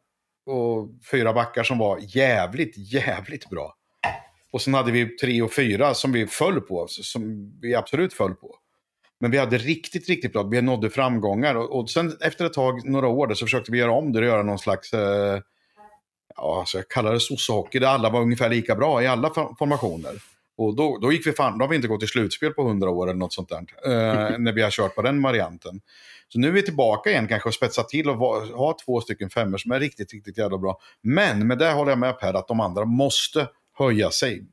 [0.45, 3.75] och fyra backar som var jävligt, jävligt bra.
[4.51, 8.13] Och sen hade vi tre och fyra som vi föll på, alltså, som vi absolut
[8.13, 8.56] föll på.
[9.19, 11.56] Men vi hade riktigt, riktigt bra, vi nådde framgångar.
[11.56, 14.19] Och, och sen efter ett tag, några år, där, så försökte vi göra om det
[14.19, 15.41] och göra någon slags, eh,
[16.36, 20.13] ja, så jag kallar det sossehockey, där alla var ungefär lika bra i alla formationer.
[20.57, 22.89] Och då, då gick vi fan, då har vi inte gått till slutspel på hundra
[22.89, 23.65] år eller något sånt där.
[23.85, 25.81] Eh, när vi har kört på den varianten.
[26.27, 29.57] Så nu är vi tillbaka igen kanske och spetsar till och ha två stycken femmor
[29.57, 30.79] som är riktigt, riktigt jävla bra.
[31.01, 34.45] Men med det håller jag med Per att de andra måste höja sig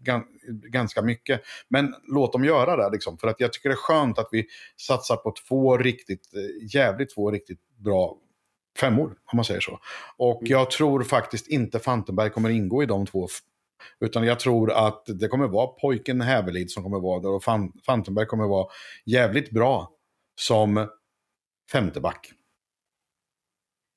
[0.48, 1.40] ganska mycket.
[1.68, 4.46] Men låt dem göra det, liksom, för att jag tycker det är skönt att vi
[4.76, 8.16] satsar på två riktigt, eh, jävligt två riktigt bra
[8.78, 9.78] femmor, om man säger så.
[10.16, 10.50] Och mm.
[10.50, 13.28] jag tror faktiskt inte Fantenberg kommer ingå i de två.
[14.00, 17.44] Utan jag tror att det kommer vara pojken Hävelid som kommer vara där och
[17.86, 18.66] Fantenberg kommer vara
[19.06, 19.90] jävligt bra
[20.40, 20.88] som
[21.72, 22.32] femteback.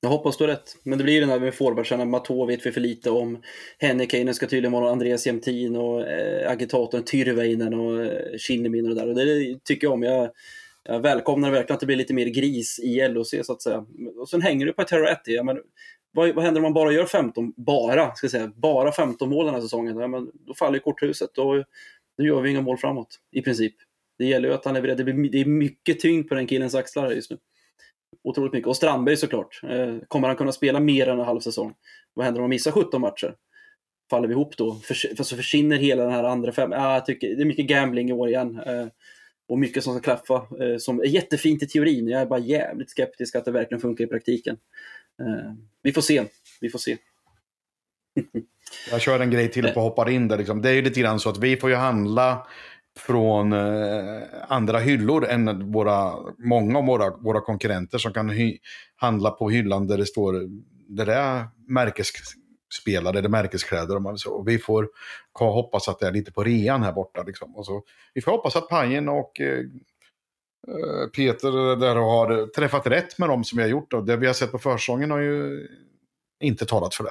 [0.04, 0.76] Jag hoppas du har rätt.
[0.82, 2.04] Men det blir den här med forwardsarna.
[2.04, 3.42] Matå vet vi för lite om.
[3.78, 9.00] Hennekainen ska tydligen vara Andreas Jämtin och eh, agitatorn Tyrväinen och eh, Kinnemin och det
[9.00, 9.08] där.
[9.08, 10.02] Och det tycker jag om.
[10.02, 10.30] Jag,
[10.84, 13.86] jag välkomnar verkligen att det blir lite mer gris i LOC så att säga.
[14.20, 15.18] Och sen hänger du på Terror 1.
[15.44, 15.58] Men
[16.12, 19.54] vad, vad händer om man bara gör 15, bara, ska säga, bara 15 mål den
[19.54, 19.96] här säsongen?
[19.96, 21.30] Ja, men då faller ju korthuset.
[21.34, 21.64] Då,
[22.18, 23.74] då gör vi inga mål framåt, i princip.
[24.18, 25.06] Det gäller ju att han är beredd.
[25.32, 27.38] Det är mycket tyngd på den killens axlar just nu
[28.24, 28.68] otroligt mycket.
[28.68, 29.60] Och Strandberg såklart.
[29.62, 31.74] Eh, kommer han kunna spela mer än en halv säsong?
[32.14, 33.34] Vad händer om han missar 17 matcher?
[34.10, 34.74] Faller vi ihop då?
[34.74, 36.72] För, för så försvinner hela den här andra fem.
[36.72, 38.60] Ah, jag tycker, det är mycket gambling i år igen.
[38.66, 38.86] Eh,
[39.48, 40.34] och mycket som ska klaffa.
[40.34, 42.08] Eh, som är jättefint i teorin.
[42.08, 44.56] Jag är bara jävligt skeptisk att det verkligen funkar i praktiken.
[45.22, 46.24] Eh, vi får se.
[46.60, 46.96] Vi får se.
[48.90, 50.38] jag kör en grej till på hoppar in där.
[50.38, 50.62] Liksom.
[50.62, 52.46] Det är ju lite grann så att vi får ju handla
[52.98, 58.58] från eh, andra hyllor än våra, många av våra, våra konkurrenter som kan hy,
[58.96, 60.48] handla på hyllan där det står
[60.88, 63.96] där det är märkesspelare eller märkeskläder.
[63.96, 64.32] Om man så.
[64.32, 64.88] Och vi får
[65.38, 67.22] hoppas att det är lite på rean här borta.
[67.22, 67.56] Liksom.
[67.56, 67.82] Och så,
[68.14, 69.64] vi får hoppas att Pajen och eh, eh,
[71.16, 73.92] Peter där har träffat rätt med dem som vi har gjort.
[73.92, 75.66] Och det vi har sett på försången har ju
[76.40, 77.10] inte talat för det.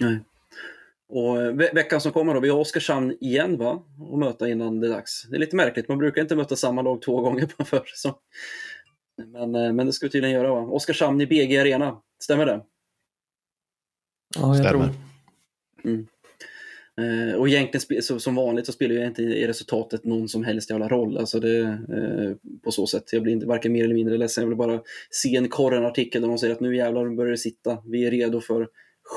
[0.00, 0.20] Nej.
[1.08, 3.82] Och eh, ve veckan som kommer då, vi har Oskarshamn igen va?
[4.00, 5.22] Och möta innan det är dags.
[5.30, 8.14] Det är lite märkligt, man brukar inte möta samma lag två gånger på en försäsong.
[9.26, 10.60] Men, eh, men det ska vi tydligen göra va?
[10.60, 12.64] Oskarshamn i BG Arena, stämmer det?
[14.36, 14.70] Ja, jag Stämmer.
[14.70, 14.94] tror.
[15.84, 16.06] Mm.
[16.98, 20.70] Eh, och egentligen så, som vanligt så spelar ju inte i resultatet någon som helst
[20.70, 21.18] jävla roll.
[21.18, 23.12] Alltså det, eh, på så sätt.
[23.12, 24.42] Jag blir inte varken mer eller mindre ledsen.
[24.42, 24.80] Jag vill bara
[25.10, 27.78] se en korren-artikel där de säger att nu jävlar börjar det sitta.
[27.86, 28.68] Vi är redo för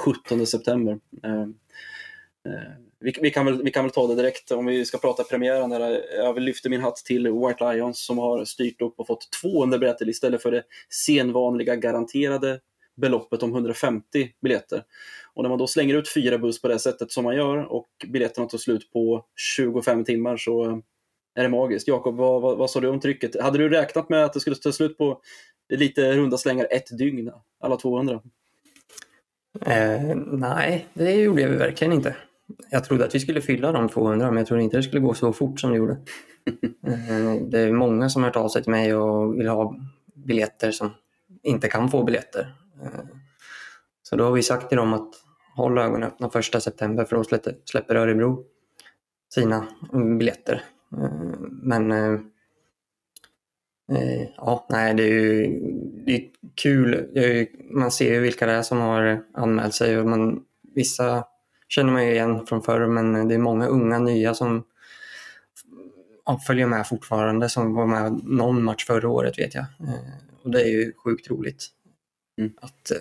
[0.06, 1.00] 17 september.
[1.24, 4.98] Eh, eh, vi, vi, kan väl, vi kan väl ta det direkt om vi ska
[4.98, 5.70] prata premiären.
[5.70, 9.08] Där eh, jag vill lyfta min hatt till White Lions som har styrt upp och
[9.08, 10.64] fått 200 biljetter istället för det
[11.06, 12.60] senvanliga garanterade
[12.96, 14.84] beloppet om 150 biljetter.
[15.34, 17.90] Och när man då slänger ut fyra buss på det sättet som man gör och
[18.08, 20.82] biljetterna tar slut på 25 timmar så
[21.36, 21.88] är det magiskt.
[21.88, 23.42] Jakob, vad, vad, vad sa du om trycket?
[23.42, 25.22] Hade du räknat med att det skulle ta slut på
[25.70, 28.22] lite runda slängar ett dygn, alla 200?
[29.66, 32.16] Eh, nej, det gjorde jag verkligen inte.
[32.70, 35.14] Jag trodde att vi skulle fylla de 200 men jag trodde inte det skulle gå
[35.14, 35.98] så fort som det gjorde.
[36.88, 39.76] Eh, det är många som har hört av sig till mig och vill ha
[40.14, 40.90] biljetter som
[41.44, 42.56] inte kan få biljetter.
[42.84, 43.00] Eh,
[44.12, 45.10] så då har vi sagt till dem att
[45.56, 47.24] håll ögonen öppna första september för då
[47.66, 48.46] släpper, Örebro
[49.34, 49.68] sina
[50.18, 50.64] biljetter.
[50.98, 52.20] Eh, Men eh,
[53.92, 55.60] eh, ja, nej, det är ju
[56.06, 57.10] det är kul.
[57.14, 60.44] Det är ju, man ser ju vilka det är som har anmält sig och man,
[60.76, 61.24] vissa
[61.68, 64.64] känner man ju igen från förr men det är många unga nya som
[66.48, 69.66] följer med fortfarande som var med någon match förra året vet jag.
[70.44, 71.68] Och det är ju sjukt roligt.
[72.38, 72.52] Mm.
[72.62, 72.92] Att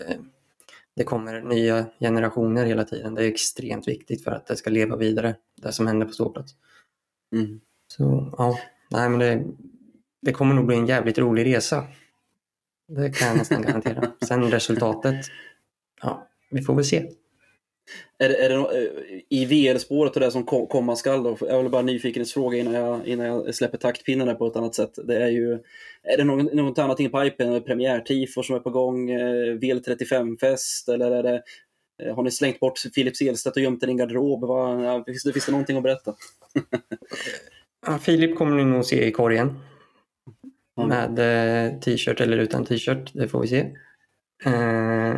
[0.96, 3.14] det kommer nya generationer hela tiden.
[3.14, 6.52] Det är extremt viktigt för att det ska leva vidare, det som händer på ståplats.
[7.34, 7.60] Mm.
[7.88, 8.58] Så ja,
[8.90, 9.44] nej men det,
[10.22, 11.86] det kommer nog bli en jävligt rolig resa.
[12.88, 14.12] Det kan jag nästan garantera.
[14.28, 15.26] Sen resultatet,
[16.02, 17.10] ja, vi får väl se.
[18.22, 21.36] Är det, är det eh, I VL-spåret och det som kom- komma skall då?
[21.40, 24.98] Jag vill bara nyfikenhetsfråga innan jag, innan jag släpper taktpinnen på ett annat sätt.
[25.04, 25.52] Det är ju,
[26.02, 27.62] är det någon, något annat i pipen?
[27.62, 29.10] Premiärtifo som är på gång?
[29.10, 30.88] Eh, VL35-fest?
[30.88, 31.42] Eller är det,
[32.02, 34.40] eh, har ni slängt bort Filip Selstedt och gömt den i en garderob?
[34.40, 36.14] Vad, ja, finns, det, finns det någonting att berätta?
[37.86, 39.58] Ja, Filip kommer ni nog se i korgen.
[40.76, 40.86] Ja.
[40.86, 43.58] Med eh, t-shirt eller utan t-shirt, det får vi se.
[44.44, 45.16] Eh,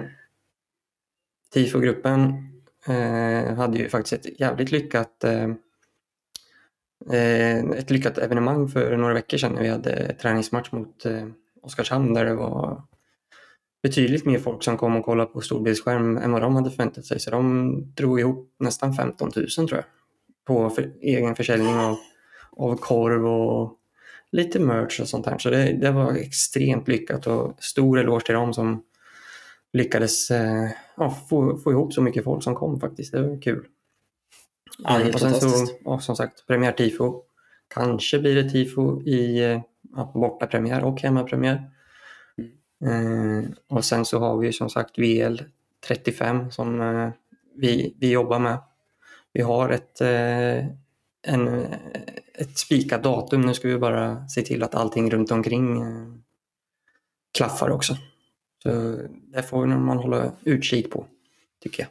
[1.54, 2.51] Tifo-gruppen
[2.86, 5.50] eh, hade ju faktiskt ett jävligt lyckat eh,
[7.10, 11.26] eh, ett lyckat evenemang för några veckor sedan när vi hade träningsmatch mot eh,
[11.62, 12.82] Oskarshamn där det var
[13.82, 17.20] betydligt mer folk som kom och kollade på storbildsskärm än vad de hade förväntat sig.
[17.20, 19.84] Så de drog ihop nästan 15 000 tror jag
[20.44, 21.96] på för, egen försäljning av,
[22.56, 23.78] av korv och
[24.32, 25.38] lite merch och sånt här.
[25.38, 28.82] Så det, det var extremt lyckat och stor eloge till dem som
[29.72, 33.12] lyckades eh, ja, få, få ihop så mycket folk som kom faktiskt.
[33.12, 33.66] Det var kul.
[34.78, 37.22] Ja, och sen så, ja, som sagt, premiärtifo.
[37.74, 39.61] Kanske blir det tifo i eh,
[39.96, 41.70] ja, bortapremiär och hemmapremiär.
[42.85, 45.38] Eh, och sen så har vi som sagt VL
[45.88, 47.11] 35 som eh,
[47.54, 48.58] vi, vi jobbar med.
[49.32, 50.66] Vi har ett, eh,
[51.26, 51.78] en, eh,
[52.35, 53.40] ett spikat datum.
[53.40, 55.85] Nu ska vi bara se till att allting runt omkring
[57.32, 57.96] klaffar också.
[58.62, 58.98] Så
[59.33, 61.07] det får man hålla utkik på,
[61.61, 61.90] tycker jag.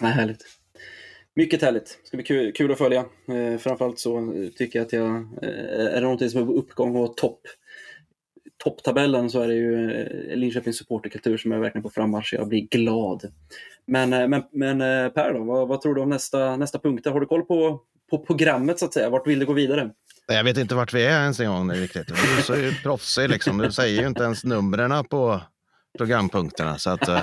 [0.00, 0.44] Ja, härligt.
[1.34, 1.98] Mycket härligt.
[2.02, 3.04] Det ska bli kul, kul att följa.
[3.28, 6.52] Eh, framförallt så eh, tycker jag att jag, eh, är det någonting som är på
[6.52, 7.40] uppgång och topp
[8.64, 12.34] topptabellen så är det ju eh, Linköpings supporterkultur som är verkligen på frammarsch.
[12.34, 13.32] Jag blir glad.
[13.86, 14.78] Men, eh, men, men
[15.12, 17.06] Per, då, vad, vad tror du om nästa, nästa punkt?
[17.06, 17.80] Har du koll på,
[18.18, 19.10] på programmet så att säga?
[19.10, 19.84] Vart vill du gå vidare?
[20.28, 22.06] Nej, Jag vet inte vart vi är ens en gång riktigt.
[22.06, 23.58] Du är så ju proffsig liksom.
[23.58, 25.40] Du säger ju inte ens numren på
[25.98, 26.78] programpunkterna.
[26.78, 27.20] Så att, eh,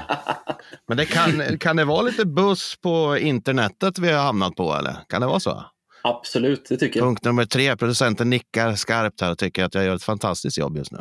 [0.88, 4.96] men det kan, kan det vara lite buss på internetet vi har hamnat på eller?
[5.08, 5.64] Kan det vara så?
[6.04, 7.08] Absolut, det tycker jag.
[7.08, 7.76] Punkt nummer tre.
[7.78, 11.00] Producenten nickar skarpt här och tycker att jag gör ett fantastiskt jobb just nu.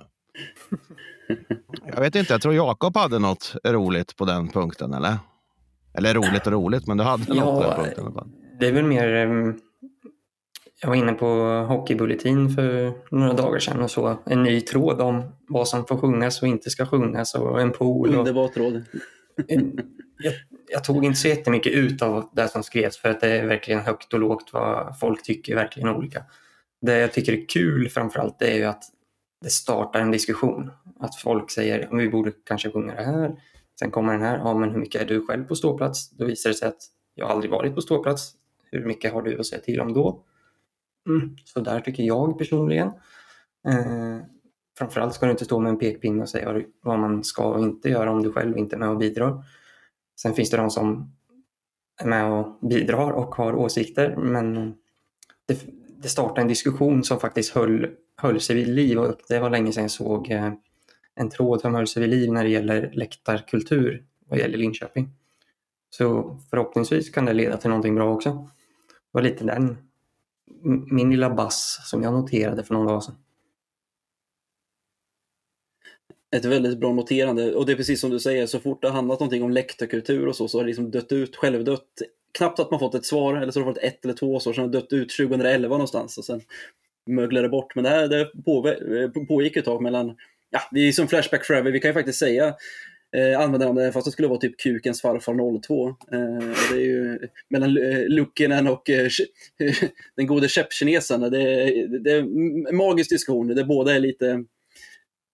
[1.86, 5.16] Jag vet inte, jag tror Jakob hade något roligt på den punkten, eller?
[5.94, 8.32] Eller roligt och roligt, men du hade något på den Ja, punkten.
[8.60, 9.14] det är väl mer...
[9.14, 9.58] ehm,
[10.80, 11.26] Jag var inne på
[11.68, 16.42] Hockeybulletin för några dagar sedan och så en ny tråd om vad som får sjungas
[16.42, 18.08] och inte ska sjungas och en pool.
[18.08, 18.84] Och, Underbart råd.
[20.18, 20.32] jag,
[20.68, 23.80] jag tog inte så jättemycket ut av det som skrevs för att det är verkligen
[23.80, 26.24] högt och lågt vad folk tycker verkligen olika.
[26.80, 28.84] Det jag tycker är kul framförallt det är ju att
[29.40, 30.70] det startar en diskussion.
[31.00, 33.34] Att folk säger att vi borde kanske sjunga det här.
[33.78, 36.10] Sen kommer den här, ja men hur mycket är du själv på ståplats?
[36.10, 36.82] Då visar det sig att
[37.14, 38.32] jag aldrig varit på ståplats.
[38.70, 40.24] Hur mycket har du att säga till om då?
[41.08, 42.88] Mm, så där tycker jag personligen.
[43.68, 44.18] Eh,
[44.78, 47.88] framförallt ska du inte stå med en pekpinne och säga vad man ska och inte
[47.88, 49.44] göra om du själv inte är med och bidrar.
[50.20, 51.12] Sen finns det de som
[52.00, 54.74] är med och bidrar och har åsikter men
[55.46, 55.66] det,
[56.02, 59.72] det startade en diskussion som faktiskt höll, höll sig vid liv och det var länge
[59.72, 60.52] sedan jag såg eh,
[61.14, 65.08] en tråd som höll sig vid liv när det gäller läktarkultur vad gäller Linköping.
[65.90, 68.30] Så förhoppningsvis kan det leda till någonting bra också.
[68.30, 68.48] Det
[69.10, 69.76] var lite den,
[70.90, 73.14] min lilla bass som jag noterade för någon dag sedan.
[76.36, 78.94] Ett väldigt bra noterande och det är precis som du säger, så fort det har
[78.94, 82.02] handlat någonting om läktarkultur och så, så har det liksom dött ut, självdött.
[82.38, 84.52] Knappt att man fått ett svar, eller så har det varit ett eller två svar,
[84.52, 86.40] sen har det dött ut 2011 någonstans och sen
[87.06, 87.74] möglade bort.
[87.74, 90.16] Men det här det eh, pågick ett tag mellan,
[90.50, 92.54] ja, det är som Flashback Forever, vi kan ju faktiskt säga
[93.16, 95.88] eh, användarnamn, fast det skulle vara typ Kukens farfar 02.
[95.88, 95.94] Eh,
[96.70, 97.18] det är ju
[97.48, 99.08] mellan eh, Lukkinen och eh,
[100.16, 101.20] den gode käppkinesen.
[101.20, 101.28] Det,
[101.98, 104.44] det är en magisk diskussion där båda är lite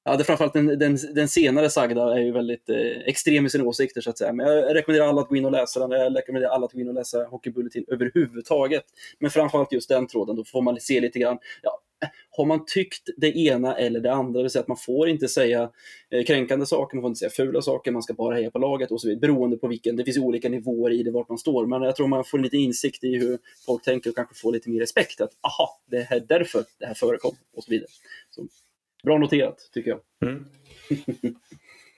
[0.07, 3.51] Ja, det är framförallt den, den, den senare sagda är ju väldigt eh, extrem i
[3.51, 4.33] sina åsikter så att säga.
[4.33, 6.01] Men jag rekommenderar alla att gå in och läsa den.
[6.01, 8.85] Jag rekommenderar alla att gå in och läsa Hockey Bulletin överhuvudtaget.
[9.19, 11.39] Men framförallt just den tråden, då får man se lite grann.
[11.63, 11.81] Ja,
[12.31, 15.29] har man tyckt det ena eller det andra, det vill säga att man får inte
[15.29, 15.71] säga
[16.11, 18.91] eh, kränkande saker, man får inte säga fula saker, man ska bara heja på laget
[18.91, 21.67] och så vidare, beroende på vilken, det finns olika nivåer i det, vart man står.
[21.67, 24.71] Men jag tror man får lite insikt i hur folk tänker och kanske får lite
[24.71, 27.89] mer respekt, att aha, det är därför det här förekom och så vidare.
[28.31, 28.47] Så,
[29.05, 30.01] bra noterat, tycker jag.
[30.31, 30.45] Mm.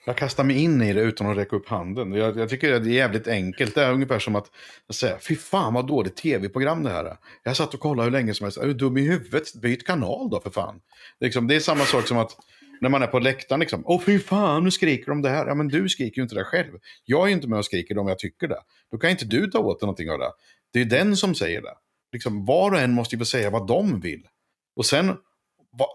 [0.07, 2.11] Jag kastar mig in i det utan att räcka upp handen.
[2.11, 3.75] Jag, jag tycker det är jävligt enkelt.
[3.75, 4.51] Det är ungefär som att
[4.93, 7.17] säga, fy fan vad dåligt tv-program det här är.
[7.43, 8.57] Jag satt och kollade hur länge som helst.
[8.57, 9.55] Är du dum i huvudet?
[9.61, 10.79] Byt kanal då för fan.
[11.19, 12.37] Liksom, det är samma sak som att
[12.81, 15.47] när man är på läktaren, liksom, åh fy fan, nu skriker de det här.
[15.47, 16.71] Ja, men du skriker ju inte det själv.
[17.05, 18.59] Jag är ju inte med och skriker det om jag tycker det.
[18.91, 20.31] Då kan inte du ta åt dig någonting av det.
[20.73, 21.73] Det är den som säger det.
[22.13, 24.27] Liksom, var och en måste ju få säga vad de vill.
[24.75, 25.13] Och sen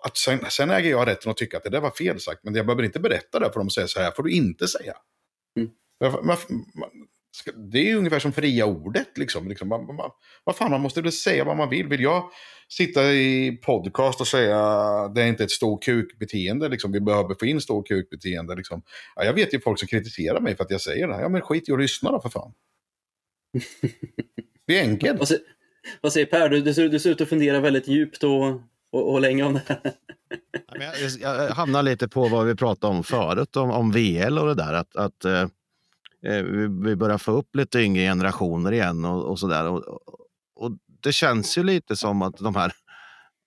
[0.05, 2.55] att sen, sen äger jag rätten att tycka att det där var fel sagt, men
[2.55, 4.95] jag behöver inte berätta det för och säga så här får du inte säga.
[5.57, 5.71] Mm.
[7.73, 9.19] det är ju ungefär som fria ordet.
[9.19, 9.49] Liksom.
[9.49, 10.11] liksom man, man,
[10.45, 11.89] vad fan, man måste väl säga vad man vill.
[11.89, 12.31] Vill jag
[12.69, 14.59] sitta i podcast och säga
[15.09, 16.93] det är inte ett stor kuk-beteende, liksom.
[16.93, 18.55] vi behöver få in stor kuk-beteende.
[18.55, 18.83] Liksom.
[19.17, 21.21] Ja, jag vet ju folk som kritiserar mig för att jag säger det.
[21.21, 22.53] Ja, men skit i att lyssna då för fan.
[24.67, 25.19] Det är enkelt.
[25.19, 25.45] vad, säger,
[26.01, 26.49] vad säger Per?
[26.49, 28.61] Du, du, du ser ut att fundera väldigt djupt och
[28.93, 29.95] och, och länge om det här.
[31.21, 34.55] Jag, jag hamnar lite på vad vi pratade om förut, om, om VL och det
[34.55, 34.73] där.
[34.73, 35.43] Att, att eh,
[36.27, 39.69] eh, vi, vi börjar få upp lite yngre generationer igen och, och där.
[39.69, 39.83] Och,
[40.57, 42.73] och, det känns ju lite som att de här,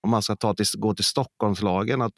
[0.03, 2.13] om man ska ta till, gå till Stockholmslagen, att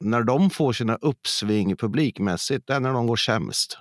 [0.00, 3.78] när de får sina uppsving publikmässigt, det är när de går sämst.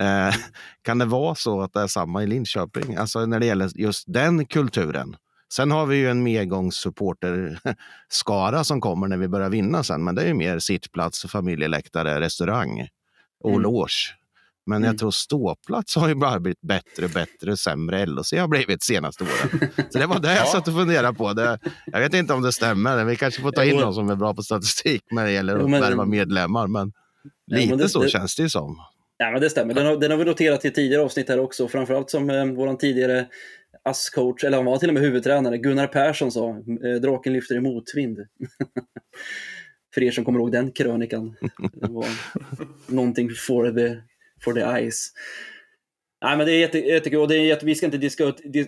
[0.00, 0.34] Eh,
[0.82, 2.96] kan det vara så att det är samma i Linköping?
[2.96, 5.16] Alltså när det gäller just den kulturen.
[5.52, 10.22] Sen har vi ju en medgångssupporterskara som kommer när vi börjar vinna sen, men det
[10.22, 12.88] är ju mer sittplats, familjeläktare, restaurang
[13.40, 13.62] och mm.
[13.62, 14.14] loge.
[14.66, 14.86] Men mm.
[14.86, 19.24] jag tror ståplats har ju bara blivit bättre och bättre, sämre LHC har blivit senaste
[19.24, 19.70] åren.
[19.90, 20.46] Så det var det jag ja.
[20.46, 21.32] satt och funderade på.
[21.32, 23.04] Det, jag vet inte om det stämmer.
[23.04, 25.82] Vi kanske får ta in någon som är bra på statistik när det gäller att
[25.82, 26.66] värva medlemmar.
[26.66, 26.92] Men
[27.46, 28.76] lite ja, men det, så det, känns det ju som.
[29.18, 29.74] Ja, men det stämmer.
[29.74, 31.68] Den har, den har vi noterat i tidigare avsnitt här också.
[31.68, 33.26] Framförallt som eh, vår tidigare
[33.86, 36.48] ASS-coach, eller han var till och med huvudtränare, Gunnar Persson sa
[36.84, 38.18] eh, draken lyfter i motvind.
[39.96, 41.36] för er som kommer ihåg den krönikan.
[41.72, 42.06] Det var
[42.86, 43.96] någonting for the,
[44.44, 45.12] for the eyes.
[46.24, 47.98] Nej, men det är jätte, jättekul och det är jätte, vi ska inte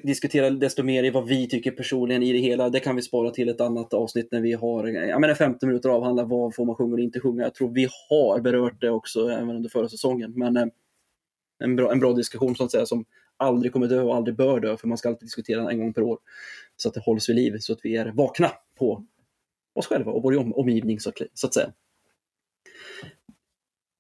[0.03, 2.71] diskutera desto mer i vad vi tycker personligen i det hela.
[2.71, 5.89] Det kan vi spara till ett annat avsnitt när vi har jag menar, 15 minuter
[5.89, 7.43] avhandla vad får man sjunga och inte sjunga.
[7.43, 10.33] Jag tror vi har berört det också även under förra säsongen.
[10.37, 10.67] Men eh,
[11.59, 13.05] en bra, en bra diskussion så att säga som
[13.39, 15.93] aldrig kommer dö och aldrig bör dö, för man ska alltid diskutera den en gång
[15.93, 16.19] per år.
[16.77, 19.05] Så att det hålls vid liv, så att vi är vakna på
[19.75, 21.11] oss själva och vår omgivning, så
[21.47, 21.73] att säga.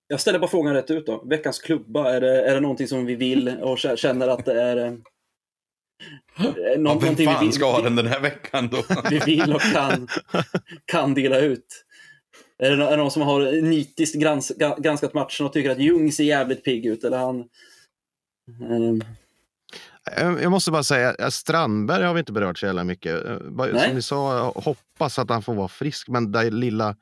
[0.09, 1.24] Jag ställer bara frågan rätt ut då.
[1.24, 4.77] Veckans klubba, är det, är det någonting som vi vill och känner att det är...
[4.77, 4.94] Eh,
[6.85, 8.85] ja, vem fan vi ska ha den den här veckan då?
[9.11, 10.09] vi vill och kan,
[10.85, 11.85] kan dela ut.
[12.59, 14.14] Är det, någon som har nitiskt
[14.79, 17.05] granskat matchen och tycker att Ljung ser jävligt pigg ut?
[17.05, 17.48] Eller han...
[18.70, 19.03] Um...
[20.16, 23.24] Jag måste bara säga, Strandberg har vi inte berört så jävla mycket.
[23.24, 23.86] Eh, Nej.
[23.86, 26.08] Som ni sa, hoppas att han får vara frisk.
[26.08, 26.96] Men det lilla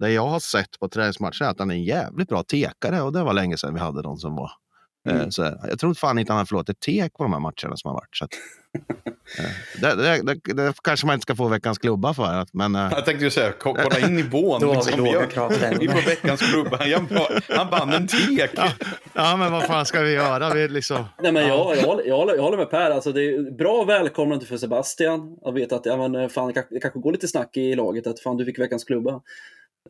[0.00, 3.12] det jag har sett på träningsmatcher är att han är en jävligt bra tekare och
[3.12, 4.63] det var länge sedan vi hade någon som var Eh,
[5.08, 5.30] Mm.
[5.30, 7.88] Så jag tror fan inte han har förlåtit ett tek på de här matcherna som
[7.88, 8.16] har varit.
[8.16, 8.32] Så att,
[9.38, 9.44] eh,
[9.80, 12.24] det, det, det, det kanske man inte ska få veckans klubba för.
[12.34, 14.60] att- Men, eh, Jag tänkte ju säga, ko- kolla in nivån.
[14.60, 15.04] Då har vi liksom.
[15.04, 15.78] låga Jag- krav på den.
[15.80, 16.76] Vi får veckans klubba.
[16.76, 17.08] Han,
[17.48, 18.50] han vann en tek.
[18.56, 18.68] ja,
[19.12, 20.54] ja, men vad fan ska vi göra?
[20.54, 21.48] Vi liksom, Nej, men ja.
[21.48, 22.90] jag, jag, håller- jag, håller, jag håller med Per.
[22.90, 25.36] Alltså, det är bra välkomnande för Sebastian.
[25.42, 28.36] Jag vet att ja, men, fan, det kanske- går lite snack i laget att fan,
[28.36, 29.10] du fick veckans klubba.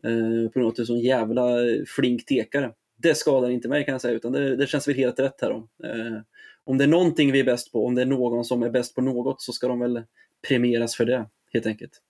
[0.03, 1.43] Eh, på grund av att du är sån jävla
[1.95, 2.71] flink tekare.
[2.97, 5.49] Det skadar inte mig kan jag säga, utan det, det känns väl helt rätt här.
[5.49, 5.87] Då.
[5.87, 6.21] Eh,
[6.63, 8.95] om det är någonting vi är bäst på, om det är någon som är bäst
[8.95, 10.03] på något, så ska de väl
[10.47, 12.01] premieras för det, helt enkelt.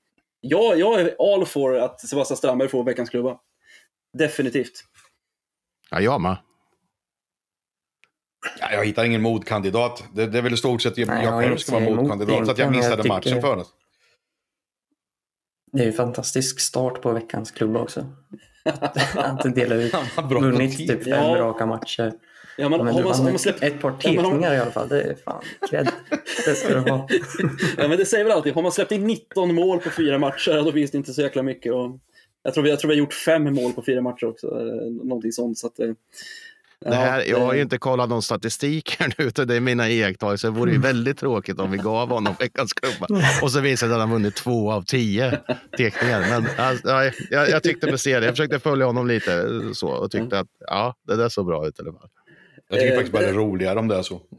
[0.41, 3.39] Ja, jag är all for att Sebastian Strandberg får veckans klubba.
[4.13, 4.83] Definitivt.
[5.91, 6.37] Ja, jag med.
[8.59, 10.03] Ja, jag hittar ingen motkandidat.
[10.15, 12.45] Det, det är väl i stort sett jag, Nej, jag själv ska vara motkandidat.
[12.45, 13.67] Så att jag missade jag matchen tycker- förut.
[15.71, 18.05] Det är ju en fantastisk start på veckans klubba också.
[19.15, 19.93] Att dela ut,
[20.29, 21.35] vunnit typ fem Ja.
[21.39, 22.13] raka matcher.
[22.57, 24.87] Ja, men, Men har, man, har man släppt ett par Ja, tekningar i alla fall.
[24.87, 25.89] Det är fan cred.
[26.45, 27.07] Det ska du ha.
[27.77, 30.63] Ja, men det säger väl alltid, har man släppt in 19 mål på fyra matcher,
[30.65, 31.73] då finns det inte så jäkla mycket.
[31.73, 31.99] Och
[32.43, 34.47] jag, tror vi, jag tror vi har gjort fem mål på fyra matcher också,
[35.03, 35.57] någonting sånt.
[35.57, 35.91] Så att, eh,
[36.89, 39.89] Det här, jag har ju inte kollat någon statistik här nu, utan det är mina
[39.89, 40.47] iakttagelser.
[40.47, 43.21] Det vore ju väldigt tråkigt om vi gav honom veckans klubba.
[43.41, 45.39] Och så visade det att han vunnit två av tio
[45.77, 46.19] teckningar.
[46.19, 50.11] Men alltså, ja, jag, jag tyckte med serien, jag försökte följa honom lite så och
[50.11, 52.09] tyckte att ja, det där såg bra ut i alla fall.
[52.69, 54.21] Jag tycker Eh, faktiskt bara det är roligare om det är så.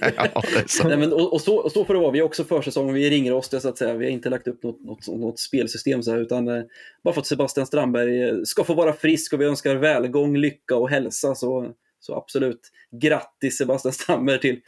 [0.00, 0.88] Ja, det är så.
[0.88, 2.10] Nej, men, och, och, så, och så får det vara.
[2.10, 3.94] Vi är också försäsong, vi ringer oss det så att säga.
[3.94, 6.64] Vi har inte lagt upp något, något, något spelsystem så här, utan eh,
[7.04, 10.76] bara för att Sebastian Strandberg eh, ska få vara frisk och vi önskar välgång, lycka
[10.76, 14.60] och hälsa så, så absolut grattis Sebastian Strandberg till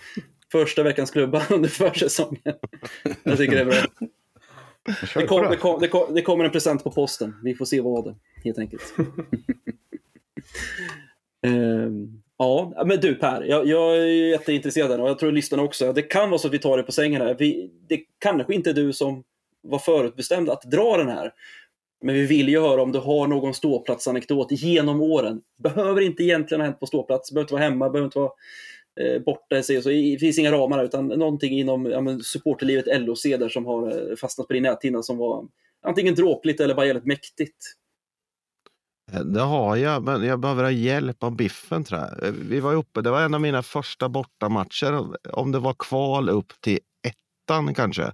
[0.53, 2.55] första veckans klubba under försäsongen.
[3.23, 4.09] Jag tycker det är bra.
[5.15, 5.49] Det, kom, det.
[5.49, 7.35] det, kom, det, kom, det kommer en present på posten.
[7.43, 8.95] Vi får se vad det helt enkelt.
[11.47, 15.93] Ehm, ja, men du Per, jag, jag är jätteintresserad och jag tror lyssnarna också.
[15.93, 17.37] Det kan vara så att vi tar det på sängen här.
[17.39, 19.25] Vi, det kanske inte är du som
[19.63, 21.33] var förutbestämd att dra den här.
[22.01, 25.41] Men vi vill ju höra om du har någon ståplatsanekdot genom åren.
[25.63, 28.33] Behöver inte egentligen ha hänt på ståplats, behöver inte vara hemma, behöver inte vara
[29.01, 29.59] eh, borta.
[29.59, 29.89] i sig Så.
[29.89, 34.17] Det finns inga ramar här, utan någonting inom ja, supporterlivet LOC där som har eh,
[34.17, 35.49] fastnat på din näthinna som var
[35.83, 37.75] antingen dråpligt eller bara jävligt mäktigt.
[39.25, 42.33] Det har jag, men jag behöver ha hjälp av Biffen tror jag.
[42.33, 45.07] Vi var uppe, det var en av mina första bortamatcher.
[45.33, 48.13] Om det var kval upp till ettan kanske.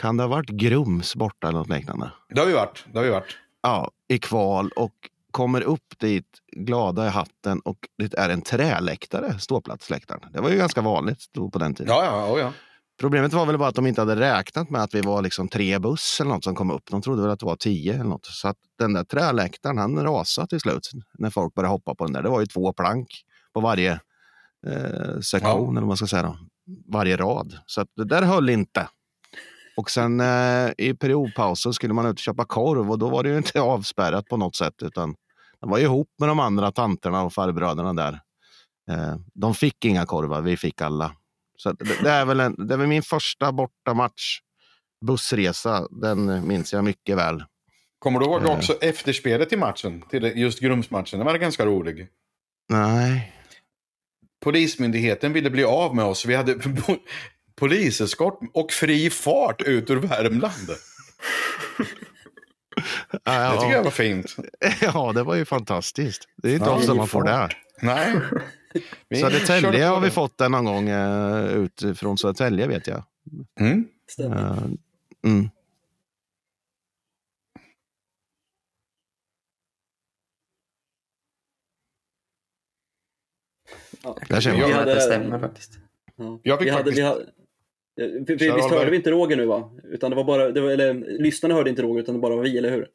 [0.00, 2.10] Kan det ha varit Grums borta eller något liknande?
[2.28, 2.84] Det har vi varit.
[2.92, 3.36] Det har vi varit.
[3.62, 4.94] Ja, i kval och
[5.30, 10.20] kommer upp dit glada i hatten och det är en träläktare, ståplatsläktaren.
[10.32, 11.94] Det var ju ganska vanligt på den tiden.
[11.94, 12.52] Ja, ja, oh, ja.
[13.00, 15.78] Problemet var väl bara att de inte hade räknat med att vi var liksom tre
[15.78, 16.82] buss eller något som kom upp.
[16.90, 18.26] De trodde väl att det var tio eller något.
[18.26, 22.12] Så att den där träläktaren, han rasade till slut när folk började hoppa på den
[22.12, 22.22] där.
[22.22, 23.08] Det var ju två plank
[23.54, 23.92] på varje
[24.66, 25.70] eh, sektion, Ja.
[25.70, 26.22] eller vad man ska säga.
[26.22, 26.38] Då.
[26.92, 27.58] Varje rad.
[27.66, 28.88] Så att det där höll inte.
[29.76, 33.28] Och sen eh, i periodpausen skulle man ut och köpa korv och då var det
[33.28, 35.10] ju inte avspärrat på något sätt utan
[35.60, 38.20] det var ju ihop med de andra tanterna och farbröderna där.
[38.90, 41.12] Eh, de fick inga korvar, vi fick alla.
[41.56, 44.38] Så det, det, är väl en, det är väl min första bortamatch.
[45.06, 47.44] Bussresa, den minns jag mycket väl.
[47.98, 48.50] Kommer du ihåg Eh.
[48.56, 50.02] också efterspelet till matchen?
[50.10, 51.18] Till just Grumsmatchen.
[51.18, 52.08] Den var ganska rolig.
[52.68, 53.32] Nej.
[54.44, 56.26] Polismyndigheten ville bli av med oss.
[56.26, 56.98] Vi hade po-
[57.56, 60.68] poliseskort och fri fart ut ur Värmland.
[63.24, 64.36] Det tycker jag var fint.
[64.80, 66.28] ja, det var ju fantastiskt.
[66.36, 67.48] Det är inte Ja, ofta man får det.
[67.82, 68.14] Nej.
[69.20, 73.02] Södertälje har vi fått den någon gång eh, ut från Södertälje vet jag.
[73.60, 73.88] Mm.
[74.18, 74.58] Eh,
[75.24, 75.48] mm.
[84.02, 84.16] Ja.
[84.30, 85.78] Jag hade- att det stämmer faktiskt.
[86.16, 86.40] Ja.
[86.42, 87.26] Jag fick vi hade, faktiskt- vi hade,
[87.96, 89.70] vi, vi, visst hörde vi inte Roger nu va?
[89.84, 92.42] Utan det var bara, det var, eller lyssnarna hörde inte Roger utan det bara var
[92.42, 92.88] vi, eller hur?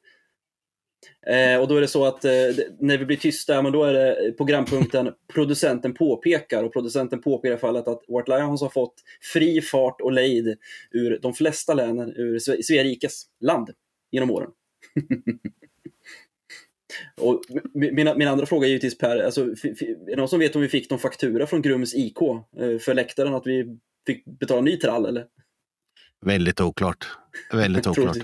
[1.27, 2.31] Eh, och då är det så att eh,
[2.79, 7.59] när vi blir tysta, men då är det programpunkten producenten påpekar och producenten påpekar i
[7.59, 8.95] fallet att White Lions har fått
[9.33, 10.57] fri fart och lejd
[10.91, 13.69] ur de flesta länen ur Svea rikes land
[14.11, 14.49] genom åren.
[17.21, 17.41] och
[17.73, 20.69] min, min andra fråga är givetvis Per, alltså, är det någon som vet om vi
[20.69, 25.05] fick någon faktura från Grums IK eh, för läktaren att vi fick betala ny trall
[25.05, 25.25] eller?
[26.25, 27.07] Väldigt oklart.
[27.51, 28.17] Väldigt oklart.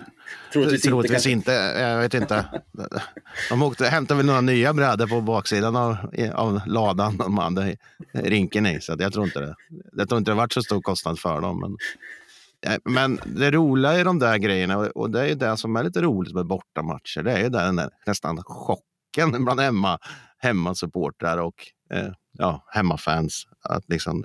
[0.54, 1.52] Troligtvis, troligtvis inte.
[1.52, 1.80] Inte.
[1.80, 2.46] Jag vet inte.
[3.50, 5.98] De åkte, hämtade väl några nya brädor på baksidan av,
[6.34, 7.78] av ladan de hade i-
[8.14, 8.82] rinken i.
[8.82, 9.56] Så jag tror inte det.
[9.94, 11.60] Jag tror inte det varit så stor kostnad för dem.
[11.60, 11.78] Men,
[12.68, 15.76] Eh, men det roliga är de där grejerna och- och det är ju det som
[15.76, 17.24] är lite roligt med bortamatcher.
[17.24, 20.00] Det är ju den där nästan chocken bland hemma,
[20.38, 21.54] hemmasupportrar och
[21.94, 23.44] eh, ja, hemmafans.
[23.64, 24.24] Att liksom,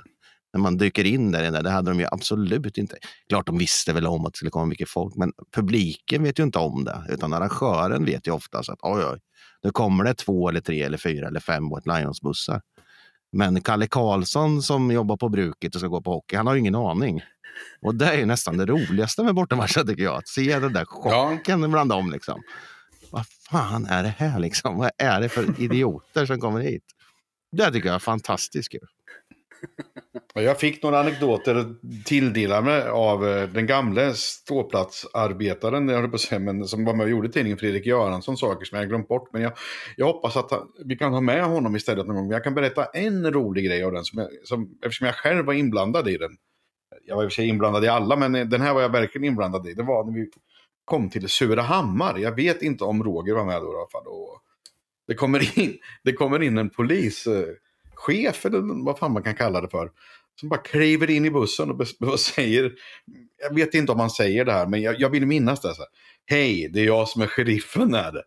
[0.53, 2.97] när man dyker in där, inne, det hade de ju absolut inte.
[3.29, 6.43] Klart de visste väl om att det skulle komma mycket folk, men publiken vet ju
[6.43, 7.03] inte om det.
[7.09, 9.21] Utan arrangören vet ju oftast att oj, oj,
[9.63, 12.61] nu kommer det två eller tre eller fyra eller fem White Lions-bussar.
[13.33, 16.61] Men Kalle Karlsson som jobbar på bruket och ska gå på hockey, han har ju
[16.61, 17.23] ingen aning.
[17.83, 20.17] Och det är ju nästan det roligaste med bortamatchen tycker jag.
[20.17, 21.69] Att se den där chocken ja.
[21.69, 22.13] bland dem.
[22.13, 22.43] Liksom.
[23.11, 24.79] Vad fan är det här liksom?
[24.79, 26.85] Vad är det för idioter som kommer hit?
[27.53, 28.89] Det tycker jag är fantastiskt kul.
[30.35, 36.85] Jag fick några anekdoter tilldelade av eh, den gamle ståplatsarbetaren, jag på säga, men som
[36.85, 39.33] var med och gjorde tidningen, Fredrik Göransson, saker som jag glömt bort.
[39.33, 39.53] Men jag,
[39.97, 40.53] jag hoppas att
[40.85, 42.31] vi kan ha med honom istället någon gång.
[42.31, 45.55] Jag kan berätta en rolig grej av den, som jag, som, eftersom jag själv var
[45.55, 46.37] inblandad i den.
[47.07, 49.25] Jag var i och för sig inblandad i alla, men den här var jag verkligen
[49.25, 49.75] inblandad i.
[49.75, 50.31] Det var när vi
[50.85, 52.19] kom till Surahammar.
[52.19, 54.07] Jag vet inte om Roger var med då i alla fall.
[54.07, 54.43] Och
[55.07, 57.45] det, kommer in, det kommer in en polis eh,
[57.95, 59.91] chef eller vad fan man kan kalla det för.
[60.41, 61.81] Som bara kliver in i bussen och,
[62.13, 62.73] och säger,
[63.39, 65.75] jag vet inte om han säger det här, men jag, jag vill minnas det.
[65.75, 65.85] Så
[66.27, 68.23] Hej, det är jag som är sheriffen här.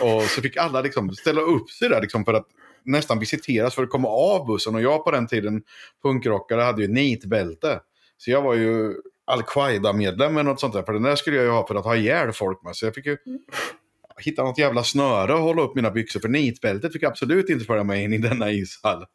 [0.00, 2.46] Och så fick alla liksom ställa upp sig där liksom för att
[2.84, 4.74] nästan visiteras för att komma av bussen.
[4.74, 5.62] Och jag på den tiden,
[6.02, 7.80] punkrockare, hade ju nitbälte.
[8.16, 8.94] Så jag var ju
[9.24, 10.82] Al-Qaida-medlem eller något sånt där.
[10.82, 12.76] För den där skulle jag ju ha för att ha ihjäl folk med.
[12.76, 13.40] Så jag fick ju mm
[14.26, 16.20] hitta något jävla snöre och hålla upp mina byxor.
[16.20, 19.06] För nitbältet fick absolut inte följa med in i denna ishall.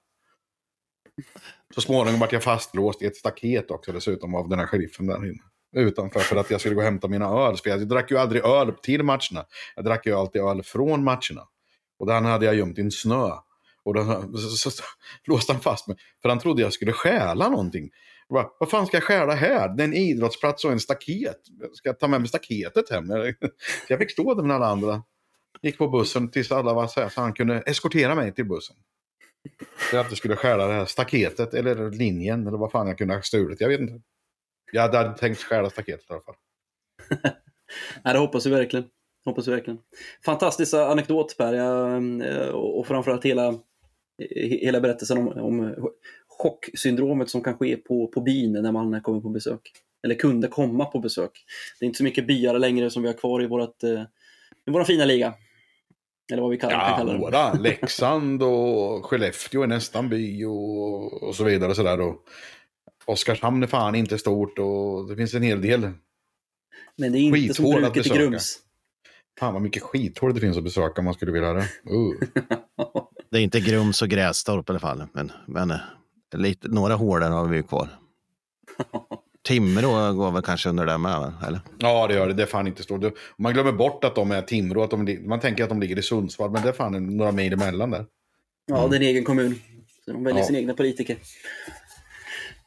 [1.76, 5.26] Så småningom vart jag fastlåst i ett staket också dessutom av den här sheriffen där
[5.26, 5.44] inne.
[5.76, 7.58] Utanför för att jag skulle gå och hämta mina öl.
[7.58, 9.46] För jag drack ju aldrig öl till matcherna.
[9.76, 11.48] Jag drack ju alltid öl från matcherna.
[12.00, 13.32] Och den hade jag gömt i en snö.
[13.84, 14.04] Och då
[14.38, 14.84] så, så, så,
[15.28, 15.98] låste han fast mig.
[16.22, 17.90] För han trodde jag skulle stjäla någonting.
[18.30, 19.70] Va, vad fan ska jag stjäla här?
[19.70, 21.40] Det är en idrottsplats och en staket.
[21.74, 23.06] Ska jag ta med mig staketet hem?
[23.88, 25.04] Jag fick stå där med alla andra.
[25.62, 28.76] Gick på bussen tills alla var så här så han kunde eskortera mig till bussen.
[29.78, 33.14] För att jag skulle stjäla det här staketet eller linjen eller vad fan jag kunde
[33.14, 33.62] ha stulit.
[33.62, 34.02] Jag vet inte.
[34.72, 36.36] Jag hade tänkt stjäla staketet i alla fall.
[38.04, 38.86] Nej, det hoppas vi verkligen.
[39.26, 39.80] Hoppas vi verkligen.
[40.26, 41.54] Fantastisk anekdot Per.
[41.54, 43.60] Jag, eh, och framförallt hela,
[44.62, 45.74] hela berättelsen om, om
[46.38, 49.62] chocksyndromet som kan ske på, på byn när man kommer på besök.
[50.04, 51.32] Eller kunde komma på besök.
[51.80, 54.02] Det är inte så mycket byar längre som vi har kvar i, vårt, eh,
[54.68, 55.34] i vår fina liga.
[56.32, 57.20] Eller vad vi kallar, ja, kan kalla det.
[57.20, 61.70] Våra, Leksand och Skellefteå är nästan by och, och så vidare.
[61.70, 62.26] Och så där, och
[63.06, 65.92] Oskarshamn är fan inte stort och det finns en hel del
[66.98, 68.60] Men det är inte som bruket i Grums.
[69.40, 71.60] Fan vad mycket skithål det finns att besöka om man skulle vilja det.
[71.92, 72.20] Uh.
[73.32, 75.08] det är inte Grums och Grästorp i alla fall.
[75.14, 75.74] Men, men
[76.34, 77.90] lite, några hårdare har vi ju kvar.
[79.48, 81.60] Timrå går väl kanske under det med, eller?
[81.78, 82.34] Ja, det gör det.
[82.34, 83.18] Det är fan inte stort.
[83.38, 84.84] Man glömmer bort att de är Timrå.
[84.84, 87.54] Att de, man tänker att de ligger i Sundsvall, men det är fan några mil
[87.54, 88.06] emellan där.
[88.66, 88.90] Ja, mm.
[88.90, 89.62] det är en egen kommun.
[90.06, 90.46] Så de väljer ja.
[90.46, 91.18] sina egna politiker.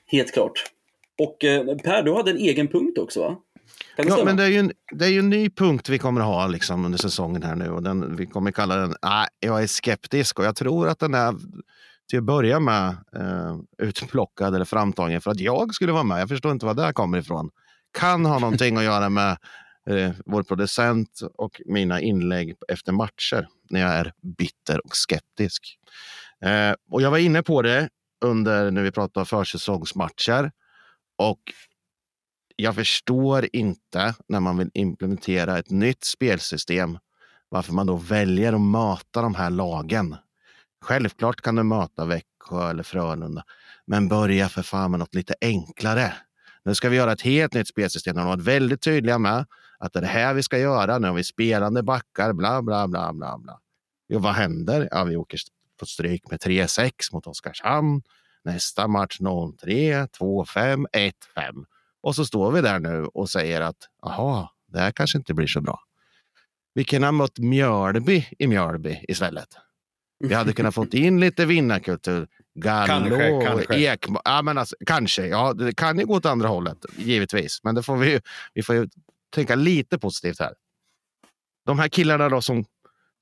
[0.06, 0.64] Helt klart.
[1.18, 3.36] Och eh, Per, du hade en egen punkt också, va?
[3.96, 6.46] ja, men det är, ju en, det är ju en ny punkt vi kommer ha
[6.46, 7.70] liksom, under säsongen här nu.
[7.70, 11.14] Och den, vi kommer kalla den ah, Jag är skeptisk och jag tror att den
[11.14, 11.34] är
[12.10, 16.20] till att börja med eh, utplockad eller framtagen för att jag skulle vara med.
[16.20, 17.50] Jag förstår inte var det kommer ifrån.
[17.98, 19.36] Kan ha någonting att göra med
[19.90, 25.78] eh, vår producent och mina inlägg efter matcher när jag är bitter och skeptisk.
[26.44, 27.88] Eh, och jag var inne på det
[28.24, 30.50] under när vi pratade försäsongsmatcher
[31.18, 31.40] och
[32.56, 36.98] jag förstår inte när man vill implementera ett nytt spelsystem
[37.48, 40.16] varför man då väljer att mata de här lagen
[40.82, 43.44] Självklart kan du möta Växjö eller Frölunda,
[43.86, 46.12] men börja för fan med något lite enklare.
[46.64, 48.16] Nu ska vi göra ett helt nytt spelsystem.
[48.16, 49.46] De har varit väldigt tydliga med
[49.78, 50.98] att det är det här vi ska göra.
[50.98, 53.60] Nu har vi spelande backar, bla, bla, bla, bla, bla.
[54.08, 54.88] Jo, vad händer?
[54.90, 55.38] Ja, vi åker
[55.80, 58.02] på stryk med 3-6 mot Oskarshamn.
[58.44, 61.12] Nästa match 0-3, 2-5, 1-5.
[62.00, 65.46] Och så står vi där nu och säger att aha, det här kanske inte blir
[65.46, 65.80] så bra.
[66.74, 69.48] Vi kan ha mött Mjölby i Mjölby istället.
[70.20, 72.28] Vi hade kunnat fått in lite vinnarkultur.
[72.54, 73.74] Gallo, kanske, kanske.
[73.74, 74.22] Ekman.
[74.24, 75.26] Ja, men alltså, kanske.
[75.26, 77.60] Ja, det kan ju gå åt andra hållet, givetvis.
[77.62, 78.20] Men det får vi,
[78.54, 78.88] vi får ju
[79.34, 80.54] tänka lite positivt här.
[81.66, 82.64] De här killarna då som,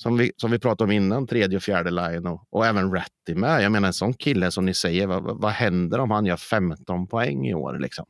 [0.03, 3.34] som, vi, som vi pratade om innan, tredje och fjärde line och, och även Ratty
[3.34, 3.62] med.
[3.62, 7.07] Jag menar en sån kille som ni säger, vad, vad händer om han gör 15
[7.07, 7.78] poäng i år?
[7.78, 8.07] Liksom?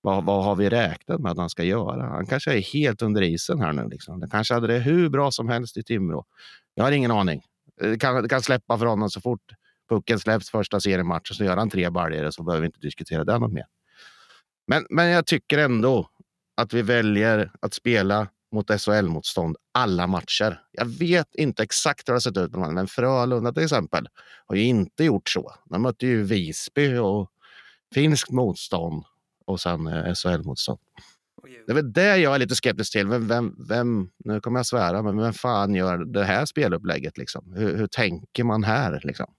[0.00, 2.02] Vad, vad har vi räknat med att han ska göra?
[2.02, 3.88] Han kanske är helt under isen här nu.
[3.88, 4.20] Liksom.
[4.20, 6.24] Det kanske hade det hur bra som helst i Timrå.
[6.74, 7.42] Jag har ingen aning.
[7.80, 9.52] Eh, det kan, det kan släppa för honom så fort
[9.88, 13.38] pucken släpps första seriematchen så gör han tre baljor så behöver vi inte diskutera det
[13.38, 13.66] något mer.
[14.66, 16.10] Men, men jag tycker ändå
[16.56, 20.60] att vi väljer att spela mot SHL-motstånd alla matcher.
[20.72, 24.08] Jag vet inte exakt hur det har sett ut, men Frölunda till exempel
[24.46, 25.54] har ju inte gjort så.
[25.64, 27.30] De mötte ju Visby och
[27.94, 29.04] finskt motstånd
[29.44, 30.78] och sen eh, SHL-motstånd.
[31.66, 33.06] Det är väl det jag är lite skeptisk till.
[33.06, 37.18] Vem, vem, vem, nu kommer jag svära, men vem fan gör det här spelupplägget?
[37.18, 37.52] Liksom?
[37.56, 39.00] Hur, hur tänker man här?
[39.04, 39.34] Liksom?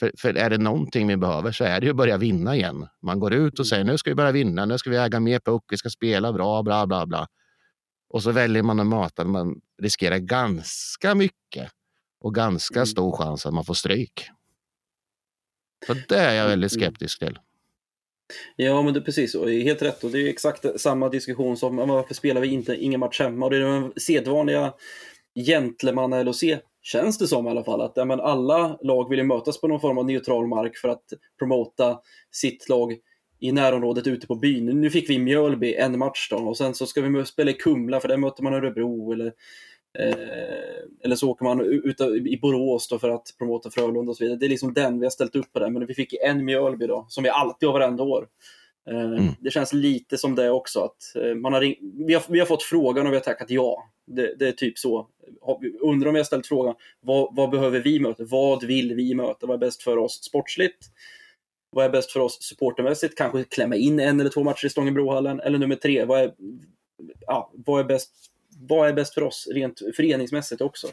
[0.00, 2.86] För, för, är det någonting vi behöver så är det ju att börja vinna igen.
[3.02, 5.40] Man går ut och säger nu ska vi börja vinna, nu ska vi äga mer
[5.40, 7.26] puck, vi ska spela bra, bla bla bla.
[8.08, 11.70] Och så väljer man att möta, man riskerar ganska mycket
[12.20, 12.86] och ganska mm.
[12.86, 14.30] stor chans att man får stryk.
[15.86, 16.82] Så det är jag väldigt mm.
[16.84, 17.38] skeptisk till.
[18.56, 19.48] Ja, men det är precis så.
[19.48, 20.04] Helt rätt.
[20.04, 23.46] Och det är exakt samma diskussion som varför spelar vi inte ingen match hemma?
[23.46, 24.72] Och det är den sedvanliga
[25.46, 26.44] gentlemanna-LOC,
[26.82, 27.80] känns det som i alla fall.
[27.80, 30.88] Att ja, men alla lag vill ju mötas på någon form av neutral mark för
[30.88, 31.04] att
[31.38, 31.98] promota
[32.30, 32.96] sitt lag
[33.40, 34.66] i närområdet ute på byn.
[34.66, 38.00] Nu fick vi Mjölby en match då och sen så ska vi spela i Kumla
[38.00, 39.32] för där möter man Örebro eller,
[41.04, 44.38] eller så åker man ut i Borås för att promota Frölunda och så vidare.
[44.38, 46.86] Det är liksom den vi har ställt upp på det, men vi fick en Mjölby
[46.86, 48.28] då som vi alltid har varenda år.
[48.90, 49.24] Eh, mm.
[49.40, 50.80] Det känns lite som det också.
[50.80, 51.76] Att eh, man har ring...
[52.06, 53.88] vi, har, vi har fått frågan och vi har tackat ja.
[54.06, 55.08] Det, det är typ så.
[55.80, 58.24] Undrar om har ställt frågan, vad, vad behöver vi möta?
[58.24, 59.46] Vad vill vi möta?
[59.46, 60.86] Vad är bäst för oss sportsligt?
[61.70, 63.18] Vad är bäst för oss supportermässigt?
[63.18, 65.40] Kanske klämma in en eller två matcher i Stångebrohallen.
[65.40, 66.34] Eller nummer tre, vad är,
[67.26, 68.14] ja, vad är, bäst,
[68.58, 70.86] vad är bäst för oss rent föreningsmässigt också?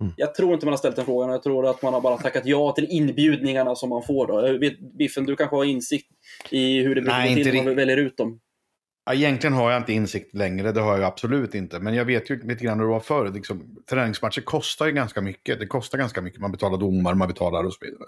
[0.00, 0.12] Mm.
[0.16, 1.30] Jag tror inte man har ställt den frågan.
[1.30, 4.26] Jag tror att man har bara tackat ja till inbjudningarna som man får.
[4.26, 4.58] Då.
[4.58, 6.10] Vet, Biffen, du kanske har insikt
[6.50, 8.40] i hur det brukar gå till när man väljer ut dem?
[9.04, 11.78] Ja, egentligen har jag inte insikt längre, det har jag absolut inte.
[11.78, 13.32] Men jag vet ju lite grann hur det var förr.
[13.32, 15.58] Liksom, träningsmatcher kostar ju ganska mycket.
[15.58, 16.40] Det kostar ganska mycket.
[16.40, 18.04] Man betalar domar, man betalar och så vidare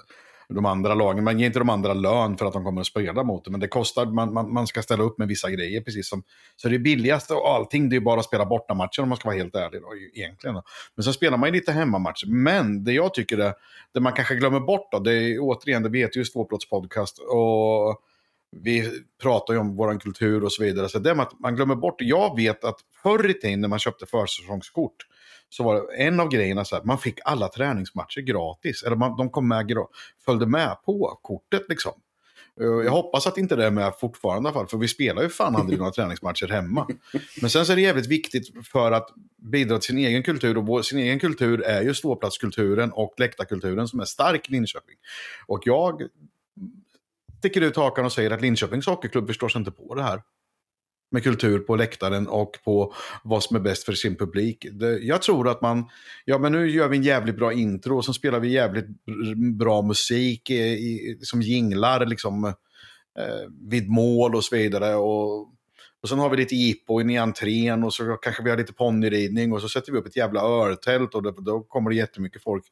[0.49, 1.25] de andra lagen.
[1.25, 3.61] Man ger inte de andra lön för att de kommer att spela mot det, men
[3.61, 5.81] det kostar, man, man, man ska ställa upp med vissa grejer.
[5.81, 6.23] precis som
[6.57, 9.39] Så det billigaste av allting det är bara att spela bortamatcher om man ska vara
[9.39, 9.81] helt ärlig.
[9.83, 10.55] Då, e-, egentligen.
[10.55, 10.63] Då.
[10.95, 12.27] Men så spelar man ju lite hemmamatcher.
[12.27, 13.55] Men det jag tycker är,
[13.95, 17.19] det man kanske glömmer bort, då, det är återigen, det vet ju Tvåplåtspodcast.
[17.19, 18.03] Och
[18.57, 18.91] vi
[19.23, 20.89] pratar ju om vår kultur och så vidare.
[20.89, 24.07] Så det att man glömmer bort, jag vet att förr i tiden när man köpte
[24.07, 24.97] försäsongskort,
[25.53, 28.83] så var det en av grejerna så att man fick alla träningsmatcher gratis.
[28.83, 29.77] Eller man, de kom med,
[30.25, 31.93] följde med på kortet liksom.
[32.61, 35.23] Eh, jag hoppas att inte det är med fortfarande i alla fall, för vi spelar
[35.23, 36.89] ju fan aldrig några träningsmatcher hemma.
[37.41, 39.09] Men sen så är det jävligt viktigt för att
[39.53, 43.89] bidra till sin egen kultur, och vår, sin egen kultur är ju ståplatskulturen och läktarkulturen
[43.89, 44.97] som är stark i Linköping.
[45.47, 46.03] Och jag
[47.39, 50.23] sticker ut hakan och säger att Linköpings Hockeyklubb förstår sig inte på det här
[51.13, 52.95] med kultur på läktaren och på
[53.25, 54.67] vad som är bäst för sin publik.
[54.73, 55.85] Det, jag tror att man,
[56.25, 58.87] ja men nu gör vi en jävligt bra intro och så spelar vi jävligt
[59.59, 62.45] bra musik i, i, som jinglar liksom
[63.19, 64.95] eh, vid mål och så vidare.
[64.95, 65.41] Och,
[66.03, 68.73] och sen har vi lite jippo in i entrén och så kanske vi har lite
[68.73, 72.43] ponnyridning och så sätter vi upp ett jävla örtält och då, då kommer det jättemycket
[72.43, 72.65] folk.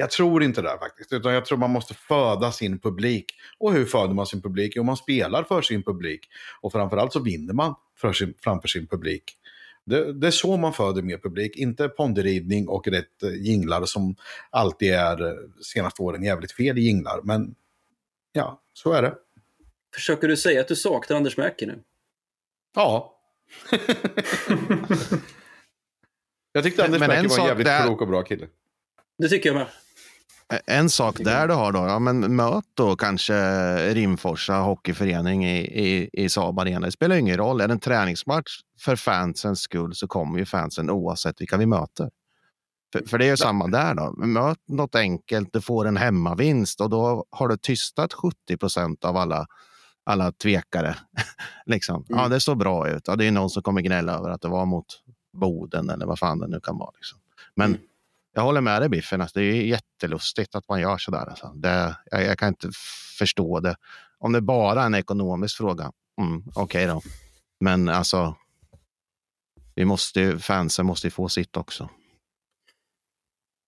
[0.00, 3.24] Jag tror inte det faktiskt, utan jag tror man måste föda sin publik.
[3.58, 4.72] Och hur föder man sin publik?
[4.76, 6.28] Jo, man spelar för sin publik.
[6.60, 9.36] Och framförallt så vinner man för sin, framför sin publik.
[9.84, 14.16] Det, det, är så man föder mer publik, inte ponderidning och rätt eh, jinglar som
[14.50, 17.20] alltid är eh, senaste åren jävligt fel jinglar.
[17.22, 17.54] Men
[18.32, 19.14] ja, så är det.
[19.94, 21.82] Försöker du säga att du saknar Anders Mäki nu?
[22.74, 23.20] Ja.
[26.52, 27.84] jag tyckte Anders Mäki var en jävligt där...
[27.84, 28.46] klok och bra kille.
[29.18, 29.66] Det tycker jag med.
[30.66, 33.34] En sak där du har då, ja, men möt då kanske
[33.94, 36.86] Rimforsa hockeyförening i, i, i Saab Arena.
[36.86, 37.60] Det spelar ingen roll.
[37.60, 42.10] Är det en träningsmatch för fansens skull så kommer ju fansen oavsett vilka vi möter.
[42.92, 44.12] För, för det är ju samma där då.
[44.26, 49.16] Möt något enkelt, du får en hemmavinst och då har du tystat 70 procent av
[49.16, 49.46] alla,
[50.04, 50.96] alla tvekare.
[51.66, 52.04] liksom.
[52.08, 52.20] Mm.
[52.20, 53.02] Ja, det såg bra ut.
[53.06, 54.86] Ja, det är någon som kommer gnälla över att det var mot
[55.32, 56.90] Boden eller vad fan det nu kan vara.
[56.94, 57.18] Liksom.
[57.54, 57.80] Men mm
[58.38, 61.26] jag håller med dig Biffen, alltså, det är jättelustigt att man gör sådär.
[61.26, 61.52] Alltså.
[61.54, 62.70] Det, jag, jag, kan inte
[63.18, 63.76] förstå det.
[64.18, 67.02] Om det bara är en ekonomisk fråga, mm, okej okay då.
[67.60, 68.34] Men alltså,
[69.74, 71.88] vi måste, fansen måste ju få sitt också.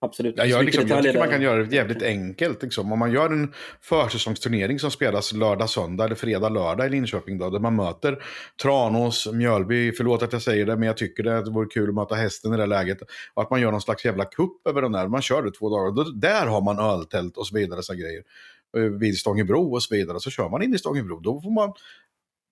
[0.02, 0.34] Absolut.
[0.36, 2.62] Ja, jag, liksom, jag tycker man kan göra det jävligt enkelt.
[2.62, 2.92] Liksom.
[2.92, 7.38] Om man gör en försäsongsturnering som spelas lördag, söndag eller fredag, lördag i Linköping.
[7.38, 8.22] Då, där man möter
[8.62, 9.92] Tranås, Mjölby.
[9.92, 12.54] Förlåt att jag säger det, men jag tycker det, det vore kul att möta hästen
[12.54, 12.98] i det läget.
[13.34, 15.08] Och att man gör någon slags jävla kupp över den där.
[15.08, 15.92] Man kör det två dagar.
[15.92, 17.82] Då, där har man öltält och så vidare.
[17.82, 18.22] Så grejer.
[18.76, 20.20] Eh, vid Stångebro och så vidare.
[20.20, 21.20] Så kör man in i Stångebro.
[21.20, 21.72] Då får man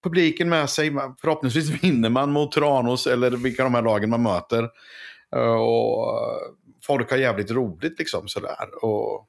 [0.04, 0.92] publiken med sig.
[1.20, 4.68] Förhoppningsvis vinner man mot Tranås eller vilka de här lagen man möter.
[5.36, 6.08] Eh, och
[6.82, 8.84] folk har jävligt roligt liksom sådär.
[8.84, 9.28] Och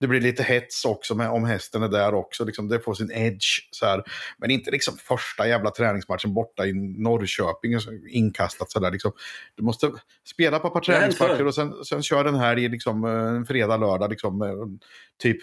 [0.00, 2.44] Det blir lite hets också med, om hästen är där också.
[2.44, 3.68] Liksom, det får sin edge.
[3.70, 4.02] Så här.
[4.38, 7.74] Men inte liksom första jävla träningsmatchen borta i Norrköping
[8.08, 8.90] inkastat sådär.
[8.90, 9.12] Liksom.
[9.54, 9.92] Du måste
[10.24, 13.46] spela på ett par träningsmatcher och sen, sen kör den här i liksom, eh, en
[13.46, 14.10] fredag, lördag.
[14.10, 14.88] Liksom, eh,
[15.22, 15.38] typ,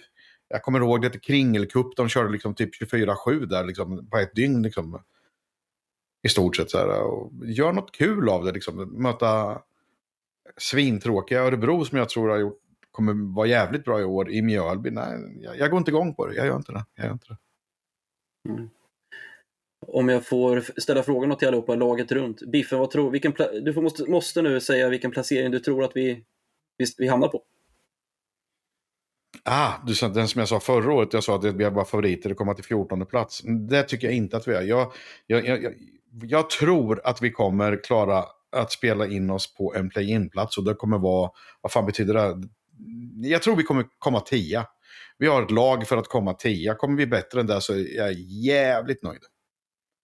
[0.49, 4.63] jag kommer ihåg det Kringelcup, de körde liksom typ 24-7 där liksom, på ett dygn.
[4.63, 5.01] Liksom,
[6.23, 7.01] I stort sett så här.
[7.01, 8.51] Och gör något kul av det.
[8.51, 9.01] Liksom.
[9.01, 9.61] Möta
[10.57, 14.91] svintråkiga Örebro som jag tror har gjort kommer vara jävligt bra i år i Mjölby.
[14.91, 16.35] Nej, jag, jag går inte igång på det.
[16.35, 16.85] Jag gör inte det.
[16.95, 17.37] Jag gör inte det.
[18.49, 18.69] Mm.
[19.87, 22.41] Om jag får ställa frågan till allihopa, laget runt.
[22.51, 23.33] Biffen, vad tror, vilken
[23.63, 26.23] du får, måste, måste nu säga vilken placering du tror att vi,
[26.77, 27.43] vi, vi hamnar på.
[29.43, 32.37] Ah, du den som jag sa förra året, jag sa att vi var favoriter att
[32.37, 33.41] komma till 14 plats.
[33.69, 34.61] Det tycker jag inte att vi är.
[34.61, 34.93] Jag,
[35.27, 35.73] jag, jag,
[36.21, 38.25] jag, tror att vi kommer klara
[38.57, 41.31] att spela in oss på en play-in-plats och det kommer vara,
[41.61, 42.47] vad fan betyder det?
[43.15, 44.65] jag tror vi kommer komma tia.
[45.17, 46.75] Vi har ett lag för att komma tia.
[46.75, 49.21] Kommer vi bättre än det så är jag jävligt nöjd.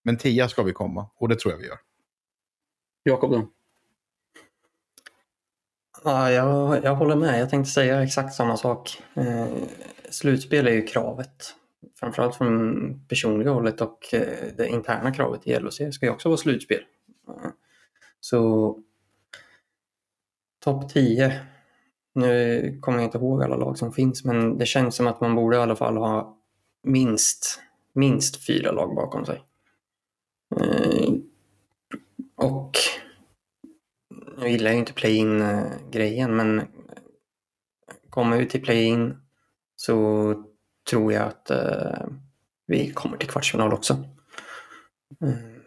[0.03, 1.77] Men tia ska vi komma och det tror jag vi gör.
[3.03, 3.49] Jakob då?
[6.03, 7.41] Ja, jag, jag håller med.
[7.41, 9.01] Jag tänkte säga exakt samma sak.
[9.13, 9.47] Eh,
[10.09, 11.55] slutspel är ju kravet.
[11.99, 14.27] Framförallt från personliga hållet och eh,
[14.57, 16.83] det interna kravet i LHC ska ju också vara slutspel.
[18.23, 18.79] Så
[20.59, 21.41] topp 10
[22.13, 25.35] nu kommer jag inte ihåg alla lag som finns, men det känns som att man
[25.35, 26.37] borde i alla fall ha
[26.83, 27.61] minst,
[27.93, 29.43] minst fyra lag bakom sig.
[30.55, 31.13] Eh,
[32.35, 32.71] och
[34.37, 36.67] nu gillar jag inte play-in-grejen, eh, men
[38.09, 39.17] kommer vi till play-in
[39.75, 40.33] så
[40.89, 42.07] tror jag att eh,
[42.67, 43.97] vi kommer till kvartsfinal också.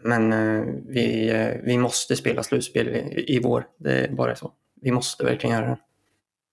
[0.06, 4.52] Men eh, vi, eh, vi måste spela slutspel i, i vår, det är bara så.
[4.74, 5.78] Vi måste verkligen göra det.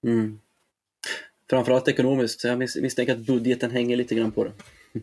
[0.10, 0.40] Mm.
[1.50, 4.52] Framförallt ekonomiskt, så jag misstänker att budgeten hänger lite grann på det.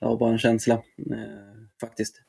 [0.00, 1.22] Jag har bara en känsla, eh,
[1.80, 2.20] faktiskt.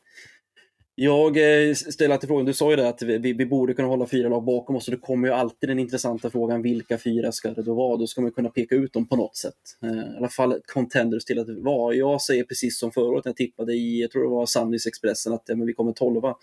[1.02, 4.08] Jag eh, ställer alltid frågan, du sa ju det att vi, vi, borde kunna hålla
[4.08, 7.52] fyra lag bakom oss och det kommer ju alltid den intressanta frågan, vilka fyra ska
[7.52, 7.98] det då vara?
[7.98, 9.54] Då ska man kunna peka ut dem på något sätt.
[9.84, 11.96] Eh, I alla fall contenders till att vara.
[11.96, 14.88] Jag säger precis som förra året när jag tippade i, jag tror det var Sandys
[14.88, 16.36] Expressen, att ja, men vi kommer tolva.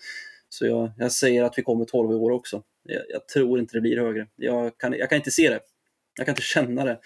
[0.49, 2.63] Så jag, jag säger att vi kommer 12 i år också.
[2.83, 4.27] Jag, jag, tror inte det blir högre.
[4.35, 5.59] Jag kan, jag kan inte se det.
[6.17, 6.99] Jag kan inte känna det.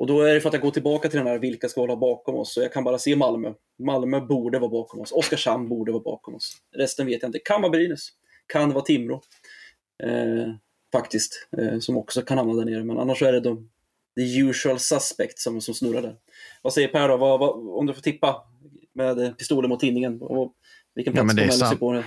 [0.00, 1.96] Och då är det för att jag går tillbaka till den här vilka ska hålla
[1.96, 2.54] bakom oss.
[2.54, 3.52] Så jag kan bara se Malmö.
[3.78, 5.12] Malmö borde vara bakom oss.
[5.12, 6.56] Oskarshamn borde vara bakom oss.
[6.76, 7.38] Resten vet jag inte.
[7.38, 8.08] Kan vara Brynäs.
[8.52, 9.14] Kan vara Timrå.
[10.02, 10.54] Eh,
[10.92, 11.48] faktiskt.
[11.58, 12.84] Eh, som också kan hamna där nere.
[12.84, 13.70] Men annars är det de
[14.16, 16.16] the usual suspect som, som snurrar där.
[16.62, 17.16] Vad säger Per då?
[17.16, 18.44] Vad, vad, om du får tippa
[18.94, 20.20] med pistolen mot tidningen.
[20.94, 21.92] vilken plats ja, kommer du på?
[21.92, 22.04] Det?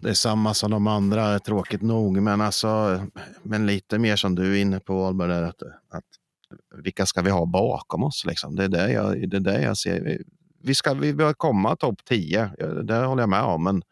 [0.00, 2.22] det är samma som de andra, tråkigt nog.
[2.22, 3.00] Men, alltså,
[3.42, 5.62] men lite mer som du är inne på, Albert, att,
[5.98, 6.04] att
[6.84, 8.24] vilka ska vi ha bakom oss?
[8.26, 8.56] Liksom?
[8.56, 10.22] Det, är det, jag, det är det jag ser.
[10.62, 12.50] Vi ska vi bör komma topp 10,
[12.84, 13.64] det håller jag med om.
[13.64, 13.82] Men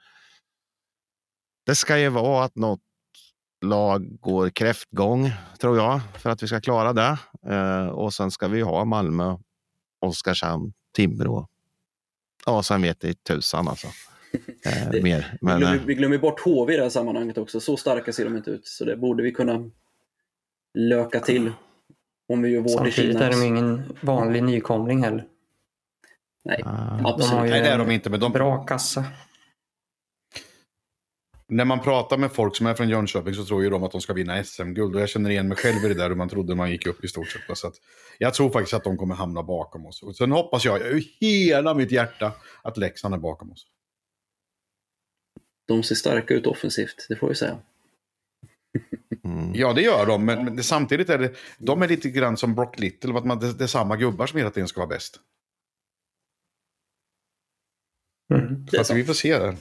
[1.67, 2.81] det ska ju vara att något
[3.65, 7.19] lag går kräftgång, tror jag, för att vi ska klara det.
[7.47, 9.37] Eh, och sen ska vi ha Malmö,
[10.01, 11.49] Oskarshamn, Timrå.
[12.47, 13.87] Ja, sen vet det tusan alltså.
[14.65, 15.39] Eh, mer.
[15.41, 17.61] Men, vi, glömmer, eh, vi glömmer bort HV i det här sammanhanget också.
[17.61, 18.67] Så starka ser de inte ut.
[18.67, 19.71] Så det borde vi kunna
[20.75, 21.53] löka till.
[22.29, 23.27] Om vi gör vårt Samtidigt i Kina.
[23.27, 25.27] är de ingen vanlig nykomling heller.
[26.45, 27.31] Nej, uh, absolut.
[27.31, 28.11] De har ju Nej, det är de inte.
[28.11, 28.33] Men de...
[28.33, 29.05] Bra kassa.
[31.49, 34.01] När man pratar med folk som är från Jönköping så tror ju de att de
[34.01, 34.95] ska vinna SM-guld.
[34.95, 37.05] Och jag känner igen mig själv i det där hur man trodde man gick upp
[37.05, 37.59] i stort sett.
[37.59, 37.75] Så att
[38.19, 40.03] jag tror faktiskt att de kommer hamna bakom oss.
[40.03, 43.67] Och sen hoppas jag i hela mitt hjärta att Leksand är bakom oss
[45.67, 47.59] de ser starka ut offensivt, det får vi säga.
[49.25, 49.55] Mm.
[49.55, 52.55] Ja, det gör de, men, men det, samtidigt är det, de är lite grann som
[52.55, 55.21] Brock Little, att man, det, det är samma gubbar som hela tiden ska vara bäst.
[58.35, 59.57] Mm, så att vi får se det.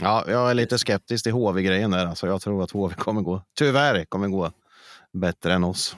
[0.00, 2.06] Ja, jag är lite skeptisk till HV-grejen där.
[2.06, 4.52] Alltså, jag tror att HV kommer gå, tyvärr, kommer gå
[5.12, 5.96] bättre än oss.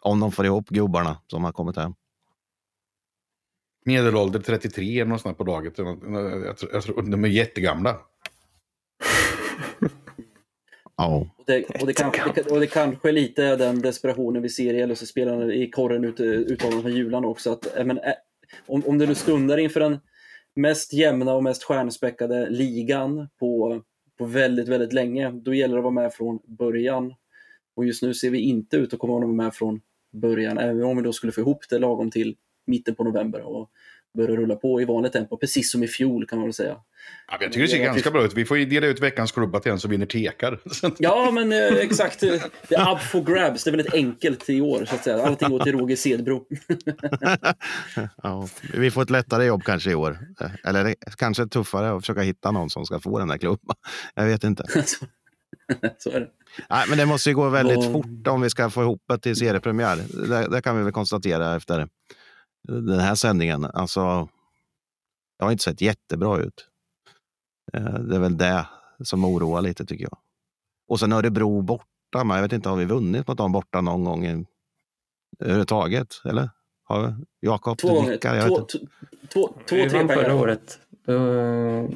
[0.00, 1.94] Om de får ihop gubbarna som har kommit hem.
[3.84, 5.72] Medelålder 33 eller något på dagen.
[5.76, 5.98] Jag,
[6.46, 7.98] jag, jag tror, de är jättegamla.
[10.96, 11.26] Ja.
[11.36, 14.86] Och det, och, det kanske, och det kanske är lite den desperationen vi ser i
[14.86, 17.52] LHC-spelarna i korren ut, uttalandet från Julan också.
[17.52, 18.00] Att, men,
[18.66, 19.98] om, om det nu stundar inför den
[20.54, 23.82] mest jämna och mest stjärnspäckade ligan på,
[24.18, 27.14] på väldigt, väldigt länge, då gäller det att vara med från början.
[27.76, 29.80] Och just nu ser vi inte ut att komma att vara med från
[30.12, 32.36] början, även om vi då skulle få ihop det lagom till
[32.66, 33.40] mitten på november.
[33.40, 33.70] Och
[34.16, 36.76] börjar rulla på i vanligt tempo, precis som i fjol kan man väl säga.
[37.28, 38.34] Ja, jag tycker det ser ganska bra ut.
[38.34, 40.58] Vi får ju dela ut veckans klubba till en som vinner tekar.
[40.98, 42.20] Ja, men eh, exakt.
[42.68, 43.64] Det är up for grabs.
[43.64, 45.22] Det är väldigt enkelt i år, så att säga.
[45.22, 46.44] Allting går till Roger Sedbro.
[48.22, 50.18] ja, vi får ett lättare jobb kanske i år.
[50.64, 53.76] Eller det- kanske tuffare att försöka hitta någon som ska få den där klubban.
[54.14, 54.64] Jag vet inte.
[55.98, 56.28] så, är det.
[56.70, 59.18] Nej, men det måste ju gå väldigt Vad- fort om vi ska få ihop det
[59.18, 59.96] till seriepremiär.
[60.28, 61.88] Det, det kan vi väl konstatera efter
[62.68, 63.64] den här sändningen.
[63.64, 64.28] Alltså,
[65.38, 66.68] det har inte sett jättebra ut.
[67.72, 68.66] Eh, Det är väl det
[69.04, 70.18] som oroar lite tycker jag.
[70.88, 74.04] Och sen Örebro borta, men jag vet inte, har vi vunnit mot dem borta någon
[74.04, 74.46] gång i-
[75.38, 76.20] överhuvudtaget?
[76.24, 76.50] Eller?
[76.84, 77.14] Har vi?
[77.40, 78.78] Jakob, Två du nickar, jag Två, två,
[79.32, 80.80] två, två Vi tre vann förra året.
[81.04, 81.88] Då eh,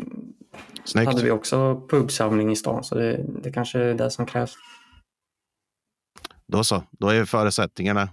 [0.85, 1.07] Snyggt.
[1.09, 4.55] hade vi också pubsamling i stan, så det, det kanske är det som krävs.
[6.47, 8.09] Då så, då är förutsättningarna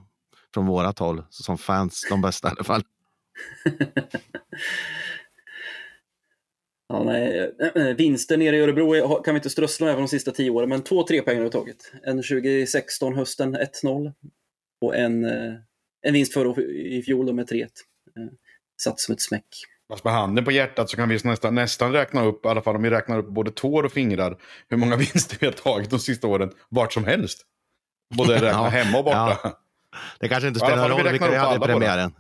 [0.58, 2.84] från vårat håll som fans de bästa i alla fall.
[6.90, 7.52] Ja, nej.
[7.76, 10.70] eh, Vinsten nere i Örebro kan vi inte strössla med för de sista tio åren,
[10.70, 11.92] men två tre pengar har vi tagit.
[12.04, 14.14] En 2016 hösten 1-0
[14.82, 15.54] och en, eh,
[16.02, 17.64] en vinst förra i fjol med 3-1.
[18.18, 18.24] Eh,
[18.82, 19.46] Satt som ett smäck.
[19.90, 22.76] Fast med handen på hjärtat så kan vi nästan, nästan räkna upp, i alla fall
[22.76, 24.38] om vi räknar upp både tår och fingrar,
[24.70, 27.42] hur många vinster vi har tagit de sista åren, vart som helst.
[28.18, 28.64] Både räkna Ja.
[28.68, 29.40] hemma och borta.
[29.44, 29.60] Ja.
[30.20, 32.12] Det kanske inte spelar vi roll vilka vi hade i premiären.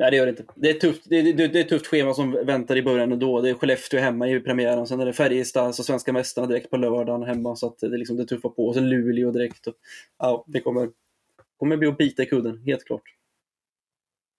[0.00, 0.44] Nej, det gör det inte.
[0.54, 3.40] Det är tufft, det är, det är ett tufft schema som väntar i början ändå.
[3.40, 6.76] Det är Skellefteå hemma i premiären, sen är det Färjestad, alltså svenska mästarna direkt på
[6.76, 7.56] lördagen hemma.
[7.56, 8.66] Så att det, är liksom, det tuffar på.
[8.66, 9.66] Och sen Luleå direkt.
[9.66, 9.74] Och,
[10.18, 10.90] ja, det kommer,
[11.58, 13.02] kommer bli att bita i kudden, helt klart.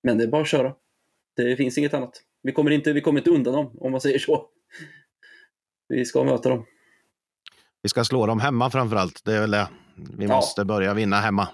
[0.04, 0.74] Men det är bara att köra.
[1.36, 2.22] Det finns inget annat.
[2.44, 4.48] Vi kommer inte, vi kommer inte undan dem, om man säger så.
[5.88, 6.66] Vi ska möta dem.
[7.82, 9.26] Vi ska slå dem hemma framför allt.
[9.26, 9.68] Det är väl det.
[10.10, 10.36] Vi Ja.
[10.36, 11.50] måste börja vinna hemma.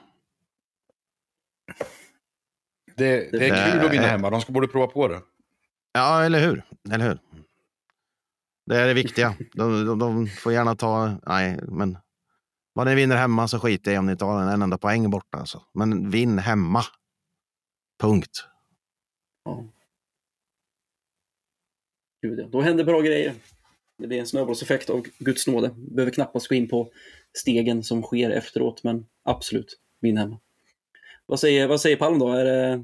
[2.95, 5.21] Det, det är Det- kul att vinna hemma, de ska borde prova på det.
[5.93, 6.63] Ja, eller hur?
[6.91, 7.19] Eller hur?
[8.65, 9.35] Det är det viktiga.
[9.53, 11.17] De, de, de får gärna ta...
[11.25, 11.97] Nej, men
[12.73, 15.37] vad ni vinner hemma så skiter jag i om ni tar en enda poäng borta.
[15.37, 15.63] Alltså.
[15.73, 16.83] Men vinn hemma.
[18.01, 18.45] Punkt.
[19.45, 19.65] Ja.
[22.21, 22.47] Gud, ja.
[22.51, 23.35] Då händer bra grejer.
[23.97, 25.69] Det blir en snöbollseffekt av Guds nåde.
[25.77, 26.91] Behöver knappast gå in på
[27.37, 30.39] stegen som sker efteråt, men absolut, vinn hemma.
[31.25, 32.29] Vad säger, vad säger Palm då?
[32.33, 32.83] Är det,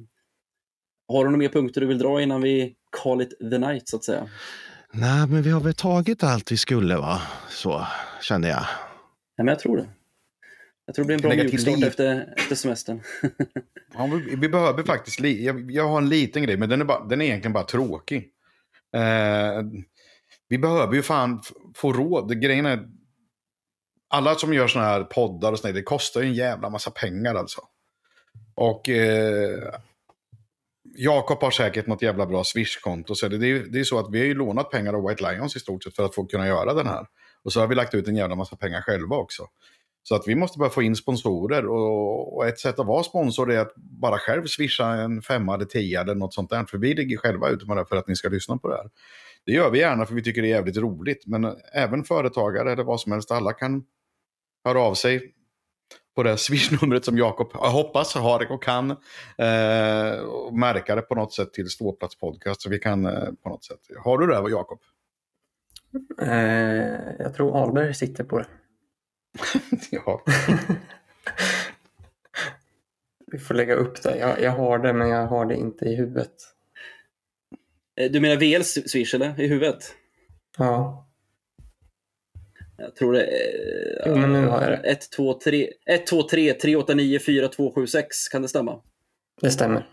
[1.08, 3.96] har du några mer punkter du vill dra innan vi call it the night, så
[3.96, 4.28] att säga?
[4.92, 7.22] Nej, men vi har väl tagit allt vi skulle, va?
[7.50, 7.88] Så
[8.22, 8.66] kände jag.
[9.36, 9.90] Ja, men jag tror det.
[10.86, 13.02] Jag tror det blir en bra mjukstart efter, efter semestern.
[13.96, 16.86] Ja, vi, vi behöver faktiskt, li, jag, jag har en liten grej, men den är,
[16.86, 18.30] bara, den är egentligen bara tråkig.
[18.96, 19.64] Eh,
[20.50, 22.42] vi behöver ju fan f- få råd.
[22.42, 22.88] Grejen är,
[24.14, 27.36] alla som gör sådana här poddar och sådär, det kostar ju en jävla massa pengar
[27.36, 27.62] alltså.
[28.56, 29.74] Och eh,
[30.96, 33.16] Jakob har säkert något jävla bra Swish-konto.
[33.16, 35.32] Så det, det, är, det är så att vi har ju lånat pengar av White
[35.32, 37.06] Lions i stort sett för att få kunna göra den här.
[37.44, 39.48] Och så har vi lagt ut en jävla massa pengar själva också.
[40.04, 43.52] Så att vi måste börja få in sponsorer och, och ett sätt att vara sponsor
[43.52, 46.66] är att bara själv swisha en femma eller tio eller något sånt där.
[46.66, 48.90] För vi ligger själva ute med det för att ni ska lyssna på det här.
[49.46, 51.28] Det gör vi gärna för vi tycker det är jävligt roligt.
[51.28, 53.84] Men även företagare eller vad som helst, alla kan
[54.64, 55.34] höra av sig
[56.16, 58.92] på det swishnumret som Jakob jag hoppas har och kan.
[59.38, 62.62] Eh, och märka det på något sätt till Ståplats podcast.
[62.62, 63.80] Så vi kan eh, på något sätt.
[64.04, 64.80] Har du det Jakob?
[66.22, 68.48] Eh, jag tror Alberg sitter på det.
[69.92, 70.24] ja.
[73.28, 74.18] Vi får lägga upp det.
[74.18, 76.34] Jag, jag har det, men jag har det inte i huvudet.
[77.96, 79.40] Eh, Du menar VLs Swish, eller?
[79.40, 79.96] I huvudet?
[80.58, 81.08] Ja,
[82.84, 84.04] Jag tror det är...
[84.06, 84.90] Jo, men nu har jag det.
[84.90, 88.28] 1, 2, 3, 1, 2, 3, 3, 8, 9, 4, 2, 7, 6.
[88.28, 88.82] Kan det stämma?
[89.42, 89.88] det stämmer.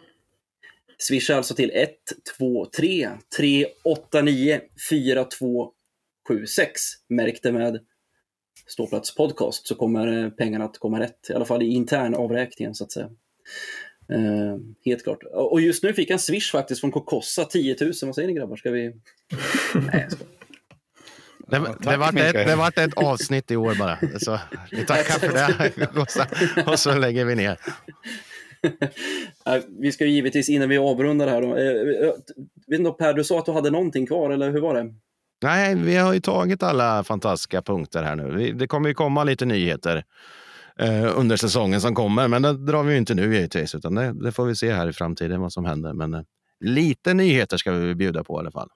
[0.98, 1.90] Swisha alltså till 1,
[2.38, 4.60] 2, 3, 3, 8, 9,
[4.90, 5.72] 4, 2,
[6.28, 6.80] 7, 6.
[7.08, 7.80] Märk det med
[8.66, 11.30] Ståplats podcast så kommer eh, pengarna att komma rätt.
[11.30, 13.10] I alla fall i intern avräkningen så att säga.
[14.12, 15.22] Eh, helt klart.
[15.32, 17.92] Och just nu fick jag en swish faktiskt från Kokossa, 10 000.
[18.02, 18.56] Vad säger ni grabbar?
[18.56, 18.88] Ska vi...
[19.74, 20.39] Nej, jag skojar.
[21.46, 23.98] Det, Ja, det, vart ett, det vart ett avsnitt i år bara.
[24.18, 24.38] Så,
[24.70, 26.66] vi tackar för det.
[26.66, 27.58] Och så lägger vi ner.
[29.80, 31.56] Vi ska ju givetvis, innan vi avrundar här då.
[31.56, 32.14] Eh, eh,
[32.66, 34.94] vet inte, Per, du sa att du hade någonting kvar, eller hur var det?
[35.42, 38.52] Nej, vi har ju tagit alla fantastiska punkter här nu.
[38.52, 40.04] Det kommer ju komma lite nyheter
[40.78, 44.12] eh, under säsongen som kommer, men det drar vi ju inte nu givetvis, utan det,
[44.24, 45.92] det får vi se här i framtiden vad som händer.
[45.92, 46.24] Men
[46.64, 48.68] lite nyheter ska vi bjuda på i alla fall.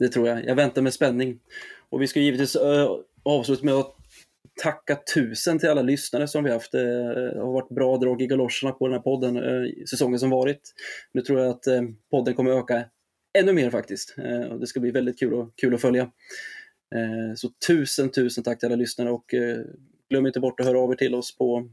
[0.00, 0.44] Det tror jag.
[0.46, 1.40] Jag väntar med spänning.
[1.88, 2.90] Och vi ska givetvis eh,
[3.22, 3.96] avsluta med att
[4.62, 6.72] tacka tusen till alla lyssnare som vi haft.
[6.72, 10.60] Det har varit bra drag i galoscherna på den här podden eh, säsongen som varit.
[11.12, 11.64] Nu tror jag att
[12.10, 12.84] podden kommer öka
[13.38, 14.14] ännu mer faktiskt.
[14.60, 16.10] Det ska bli väldigt kul, och, kul att följa.
[17.36, 19.34] Så tusen, tusen tack till alla lyssnare och
[20.10, 21.68] glöm inte bort att höra av er till oss på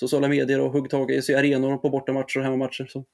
[0.00, 2.86] sociala medier och hugg tag i arenor på bortamatcher och hemmamatcher.
[2.86, 3.04] Så,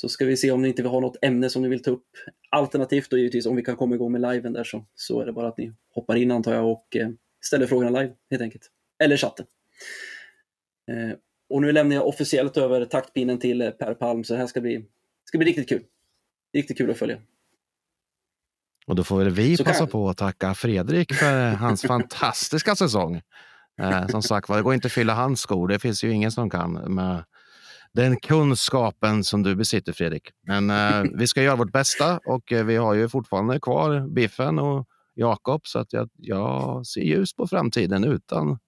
[0.00, 1.90] så ska vi se om ni inte vill ha något ämne som ni vill ta
[1.90, 2.06] upp.
[2.50, 5.32] Alternativt då givetvis om vi kan komma igång med liven där så, så är det
[5.32, 6.96] bara att ni hoppar in antar jag och
[7.44, 8.70] ställer frågorna live helt enkelt.
[9.02, 9.46] Eller chatten.
[10.90, 11.16] Eh,
[11.50, 14.60] och nu lämnar jag officiellt över taktpinnen till eh, Per Palm, så det här ska
[14.60, 14.84] bli,
[15.24, 15.82] ska bli riktigt kul.
[16.52, 17.18] Riktigt kul att följa.
[18.86, 19.88] Och då får väl vi så passa kan...
[19.88, 23.22] på att tacka Fredrik för hans fantastiska säsong.
[23.80, 25.68] Eh, som sagt det går inte att fylla hans skor.
[25.68, 27.24] Det finns ju ingen som kan med
[27.94, 30.30] den kunskapen som du besitter, Fredrik.
[30.46, 34.58] Men eh, vi ska göra vårt bästa och eh, vi har ju fortfarande kvar Biffen
[34.58, 38.58] och Jakob, så att jag, jag ser ljus på framtiden utan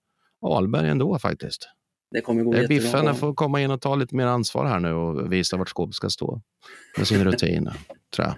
[0.47, 1.68] Alberg ändå faktiskt.
[2.11, 4.93] Det kommer gå är Biffen får komma in och ta lite mer ansvar här nu
[4.93, 6.43] och visa vart skåpet ska stå
[6.99, 7.71] med sin rutin,
[8.16, 8.35] tror jag.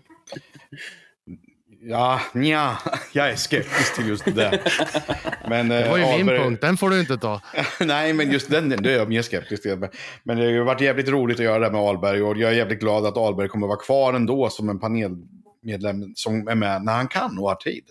[1.84, 2.78] Ja, nja,
[3.12, 4.60] jag är skeptisk till just det.
[5.48, 6.24] Men, det var ju Alberg...
[6.24, 7.40] min punkt, den får du inte ta.
[7.80, 9.88] Nej, men just den det är jag mer skeptisk till.
[10.22, 12.56] Men det har ju varit jävligt roligt att göra det med Alberg och jag är
[12.56, 16.92] jävligt glad att Alberg kommer vara kvar ändå som en panelmedlem som är med när
[16.92, 17.84] han kan och har tid.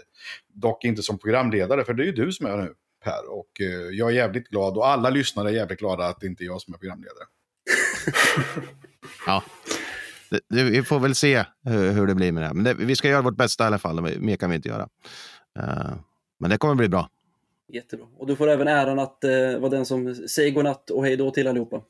[0.53, 2.73] Dock inte som programledare, för det är ju du som är nu,
[3.03, 3.29] Per.
[3.29, 6.43] Och eh, jag är jävligt glad, och alla lyssnare är jävligt glada att det inte
[6.43, 7.25] är jag som är programledare.
[9.25, 9.43] ja,
[10.49, 12.53] vi får väl se hur, hur, det blir med det.
[12.53, 14.87] Men det, vi ska göra vårt bästa i alla fall, mer kan vi inte göra.
[15.59, 15.93] Uh,
[16.39, 17.09] men det kommer bli bra.
[17.67, 18.07] Jättebra.
[18.17, 21.31] Och du får även äran att uh, vara den som säger godnatt och hej då
[21.31, 21.81] till allihopa.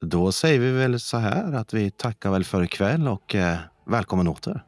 [0.00, 4.28] Då säger vi väl så här att vi tackar väl för ikväll och uh, välkommen
[4.28, 4.64] åter.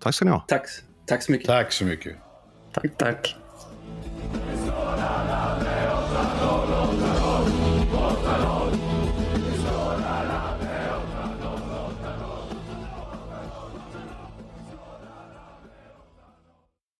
[0.00, 0.40] Tack ska ni ha.
[0.48, 0.66] Tack.
[1.06, 1.46] Tack så mycket.
[1.46, 2.16] Tack så mycket.
[2.72, 3.36] Tack, tack.